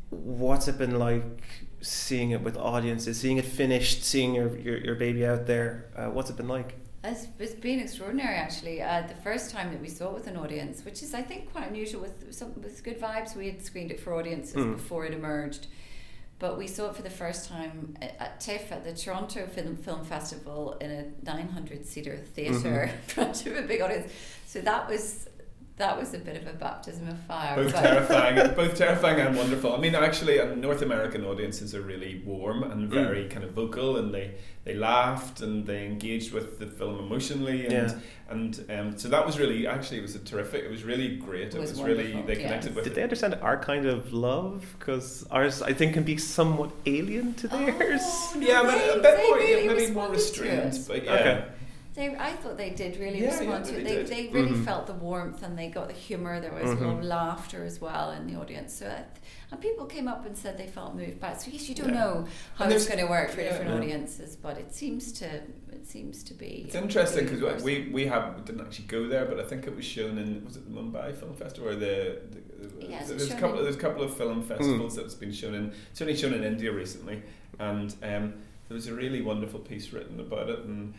What's 0.09 0.67
it 0.67 0.77
been 0.77 0.99
like 0.99 1.43
seeing 1.81 2.31
it 2.31 2.41
with 2.41 2.55
audiences, 2.57 3.19
seeing 3.19 3.37
it 3.37 3.45
finished, 3.45 4.03
seeing 4.03 4.35
your 4.35 4.57
your, 4.57 4.77
your 4.77 4.95
baby 4.95 5.25
out 5.25 5.47
there? 5.47 5.89
Uh, 5.95 6.07
what's 6.07 6.29
it 6.29 6.37
been 6.37 6.47
like? 6.47 6.75
It's, 7.05 7.27
it's 7.37 7.53
been 7.53 7.79
extraordinary 7.79 8.35
actually. 8.35 8.81
Uh, 8.81 9.01
the 9.07 9.15
first 9.15 9.49
time 9.51 9.71
that 9.71 9.81
we 9.81 9.89
saw 9.89 10.09
it 10.09 10.13
with 10.13 10.27
an 10.27 10.37
audience, 10.37 10.85
which 10.85 11.03
is 11.03 11.13
I 11.13 11.21
think 11.21 11.51
quite 11.51 11.67
unusual 11.69 12.01
with 12.01 12.33
some 12.33 12.53
with 12.61 12.83
Good 12.83 12.99
Vibes, 13.01 13.35
we 13.35 13.47
had 13.47 13.61
screened 13.61 13.91
it 13.91 13.99
for 13.99 14.13
audiences 14.13 14.55
Mm. 14.55 14.73
before 14.77 15.05
it 15.05 15.13
emerged, 15.13 15.67
but 16.39 16.57
we 16.57 16.65
saw 16.67 16.89
it 16.89 16.95
for 16.95 17.01
the 17.01 17.09
first 17.09 17.49
time 17.49 17.97
at, 18.01 18.15
at 18.19 18.39
TIFF 18.39 18.71
at 18.71 18.83
the 18.85 18.93
Toronto 18.93 19.47
Film 19.47 19.75
Film 19.75 20.05
Festival 20.05 20.77
in 20.79 20.91
a 20.91 21.05
900 21.25 21.85
seater 21.85 22.17
theater 22.35 22.83
in 22.93 23.01
front 23.07 23.45
of 23.47 23.57
a 23.57 23.63
big 23.63 23.81
audience. 23.81 24.09
So 24.53 24.61
that 24.61 24.87
was 24.87 25.27
that 25.77 25.97
was 25.99 26.13
a 26.13 26.19
bit 26.19 26.35
of 26.39 26.45
a 26.45 26.53
baptism 26.53 27.07
of 27.09 27.19
fire. 27.21 27.55
Both 27.55 27.73
terrifying, 27.73 28.53
both 28.55 28.75
terrifying 28.77 29.19
and 29.19 29.35
wonderful. 29.35 29.73
I 29.73 29.79
mean, 29.79 29.95
actually, 29.95 30.39
uh, 30.39 30.53
North 30.53 30.83
American 30.83 31.25
audiences 31.25 31.73
are 31.73 31.81
really 31.81 32.21
warm 32.23 32.61
and 32.71 32.87
Mm. 32.87 32.93
very 32.93 33.27
kind 33.27 33.43
of 33.43 33.51
vocal, 33.53 33.97
and 33.97 34.13
they 34.13 34.35
they 34.65 34.75
laughed 34.75 35.41
and 35.41 35.65
they 35.65 35.87
engaged 35.87 36.31
with 36.31 36.59
the 36.59 36.67
film 36.67 36.99
emotionally, 36.99 37.65
and 37.65 37.73
Yeah. 37.73 37.95
and 38.29 38.51
um, 38.75 38.97
so 38.99 39.07
that 39.09 39.25
was 39.25 39.39
really 39.39 39.65
actually 39.65 39.97
it 39.97 40.03
was 40.03 40.15
a 40.15 40.19
terrific. 40.19 40.63
It 40.63 40.69
was 40.69 40.83
really 40.83 41.09
great. 41.27 41.47
It, 41.47 41.55
It 41.55 41.61
was 41.61 41.71
was, 41.71 41.81
really 41.81 42.11
they 42.27 42.35
connected 42.35 42.69
yes. 42.69 42.75
with 42.75 42.83
Did 42.83 42.93
it. 42.93 42.95
they 42.97 43.03
understand 43.09 43.33
our 43.41 43.57
kind 43.57 43.87
of 43.87 44.13
love? 44.13 44.63
Because 44.77 45.25
ours, 45.31 45.63
I 45.63 45.73
think, 45.73 45.95
can 45.95 46.03
be 46.03 46.17
somewhat 46.17 46.69
alien 46.85 47.33
to 47.41 47.47
theirs. 47.47 48.01
Oh, 48.05 48.33
no, 48.37 48.47
yeah, 48.47 48.61
but 48.69 48.75
a 48.97 49.01
bit 49.01 49.17
more, 49.17 49.37
really 49.37 49.67
maybe 49.67 49.91
more 49.91 50.09
restrained. 50.09 50.77
But 50.87 51.03
yeah, 51.05 51.13
Okay. 51.19 51.37
They, 51.93 52.15
I 52.15 52.31
thought 52.33 52.57
they 52.57 52.71
did 52.71 52.97
really 52.99 53.21
Yeah, 53.21 53.27
respond 53.37 53.65
yeah, 53.67 53.71
to 53.73 53.79
it. 53.79 53.83
they 53.83 54.03
They, 54.03 54.27
they 54.27 54.33
really 54.33 54.51
Mhm. 54.57 54.65
felt 54.65 54.87
the 54.87 54.93
warmth 54.93 55.43
and 55.43 55.55
they 55.57 55.67
got 55.69 55.87
the 55.89 55.93
humour. 55.93 56.39
There 56.39 56.51
was 56.51 56.63
a 56.63 56.75
lot 56.83 56.97
of 56.97 56.99
Mhm. 56.99 57.03
laughter 57.03 57.63
as 57.63 57.79
well 57.79 58.09
in 58.11 58.25
the 58.25 58.35
audience. 58.39 58.73
So, 58.73 58.87
I- 58.87 59.05
and 59.51 59.61
people 59.61 59.85
came 59.85 60.07
up 60.07 60.25
and 60.25 60.35
said 60.35 60.57
they 60.57 60.65
felt 60.65 60.95
moved 60.95 61.19
by 61.19 61.31
it. 61.33 61.41
So 61.41 61.51
yes, 61.51 61.69
you 61.69 61.75
don't 61.75 61.89
Yeah. 61.89 61.99
know 61.99 62.27
how 62.55 62.67
it's 62.67 62.87
going 62.87 62.97
to 62.99 63.05
work 63.05 63.29
for 63.29 63.41
yeah. 63.41 63.49
different 63.49 63.69
Yeah. 63.71 63.77
audiences, 63.77 64.35
but 64.35 64.57
it 64.57 64.73
seems 64.73 65.11
to 65.13 65.41
it 65.71 65.87
seems 65.87 66.23
to 66.23 66.33
be. 66.33 66.63
It's 66.67 66.75
interesting 66.75 67.25
because 67.25 67.39
universal. 67.41 67.65
we 67.65 67.89
we 67.91 68.05
have 68.07 68.35
we 68.37 68.41
didn't 68.43 68.61
actually 68.61 68.85
go 68.85 69.07
there, 69.07 69.25
but 69.25 69.39
I 69.39 69.43
think 69.43 69.67
it 69.67 69.75
was 69.75 69.85
shown 69.85 70.17
in 70.17 70.43
was 70.45 70.55
it 70.57 70.65
the 70.65 70.71
Mumbai 70.81 71.13
Film 71.15 71.35
Festival 71.35 71.69
or 71.69 71.75
the, 71.75 72.21
the 72.79 72.87
Yes, 72.87 73.09
it's 73.09 73.27
there's 73.27 73.31
a 73.31 73.35
couple 73.35 73.57
in- 73.59 73.63
there's 73.65 73.75
a 73.75 73.79
couple 73.79 74.01
of 74.03 74.15
film 74.15 74.41
festivals 74.43 74.95
that's 74.95 75.13
been 75.15 75.31
shown 75.33 75.53
in 75.53 75.73
certainly 75.93 76.17
shown 76.19 76.33
in 76.33 76.43
India 76.43 76.71
recently, 76.71 77.21
and 77.59 77.93
um, 78.01 78.33
there 78.69 78.75
was 78.75 78.87
a 78.87 78.93
really 78.93 79.21
wonderful 79.21 79.59
piece 79.59 79.93
written 79.93 80.19
about 80.19 80.49
it 80.49 80.59
and. 80.65 80.95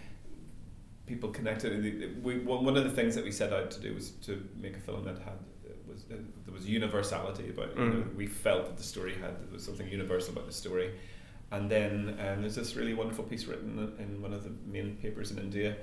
People 1.07 1.31
connected. 1.31 1.73
and 1.73 1.85
the- 1.85 2.09
We, 2.23 2.39
one 2.39 2.65
one 2.65 2.77
of 2.77 2.85
the 2.85 2.91
things 2.91 3.15
that 3.15 3.25
we 3.25 3.31
set 3.33 3.53
out 3.53 3.71
to 3.73 3.81
do 3.81 3.95
was 3.95 4.11
to 4.27 4.43
make 4.61 4.77
a 4.77 4.81
film 4.81 5.05
that 5.05 5.19
had 5.19 5.39
was 5.87 6.05
uh, 6.11 6.17
there 6.45 6.55
was 6.55 6.67
universality 6.67 7.51
about. 7.51 7.71
it. 7.71 7.79
You 7.79 7.85
know, 7.85 7.95
Mm. 8.03 8.15
we 8.17 8.27
felt 8.27 8.67
that 8.67 8.77
the 8.77 8.83
story 8.83 9.13
had 9.15 9.33
there 9.43 9.53
was 9.53 9.65
something 9.65 9.89
universal 9.89 10.33
about 10.33 10.47
the 10.47 10.53
story, 10.53 10.91
and 11.51 11.71
then 11.71 12.17
um, 12.21 12.41
there's 12.41 12.55
this 12.55 12.75
really 12.75 12.95
wonderful 12.95 13.25
piece 13.25 13.45
written 13.47 13.95
in 13.99 14.23
one 14.23 14.33
of 14.33 14.45
the 14.45 14.53
main 14.67 14.97
papers 14.97 15.31
in 15.31 15.39
India. 15.39 15.77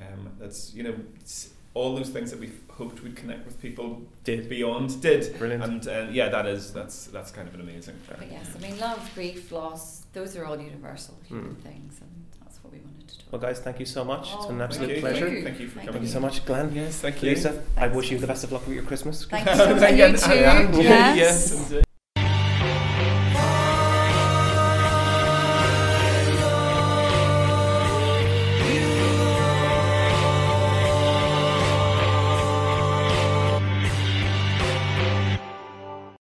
Um, 0.00 0.30
that's 0.38 0.72
you 0.72 0.82
know 0.84 0.94
all 1.74 1.94
those 1.94 2.08
things 2.10 2.30
that 2.30 2.40
we 2.40 2.50
hoped 2.70 3.02
would 3.02 3.14
connect 3.16 3.44
with 3.46 3.60
people 3.60 4.02
Did 4.24 4.48
beyond 4.48 5.00
did, 5.02 5.36
brilliant. 5.38 5.62
and 5.64 5.86
uh, 5.88 6.06
yeah, 6.12 6.28
that 6.28 6.46
is 6.46 6.72
that's 6.72 7.06
that's 7.06 7.30
kind 7.32 7.48
of 7.48 7.54
an 7.54 7.60
amazing. 7.60 7.96
But 8.08 8.30
yes, 8.30 8.46
I 8.56 8.58
mean, 8.60 8.78
love, 8.78 9.10
grief, 9.16 9.50
loss, 9.52 10.04
those 10.12 10.36
are 10.36 10.44
all 10.46 10.58
universal 10.60 11.16
human 11.28 11.56
Mm. 11.56 11.62
things, 11.62 12.00
and 12.00 12.10
well, 13.30 13.40
guys, 13.40 13.60
thank 13.60 13.78
you 13.80 13.86
so 13.86 14.04
much. 14.04 14.28
it's 14.32 14.36
Oh, 14.38 14.46
been 14.46 14.56
an 14.56 14.60
oh, 14.62 14.64
absolute 14.64 14.90
you. 14.96 15.00
pleasure. 15.00 15.28
you. 15.28 15.42
Thank 15.44 15.60
you 15.60 15.68
for 15.68 15.76
Thank 15.76 15.86
coming. 15.88 16.02
Thank 16.02 16.02
you 16.02 16.12
so 16.12 16.20
much, 16.20 16.44
Glenn. 16.44 16.72
Yes, 16.74 17.00
thank 17.00 17.22
you. 17.22 17.30
Lisa, 17.30 17.62
I 17.76 17.88
wish 17.88 18.10
you 18.10 18.18
the 18.18 18.26
best 18.26 18.44
of 18.44 18.52
luck 18.52 18.66
with 18.66 18.74
your 18.74 18.84
Christmas. 18.84 19.24
Thank 19.26 19.46
you 19.50 19.54
so 19.56 19.70
much. 19.70 19.80
Thank 19.80 19.98
You 19.98 20.06
you. 20.06 20.16
too. 20.16 20.82
Yes. 20.82 21.16
yes. 21.16 21.70
and, 21.72 21.84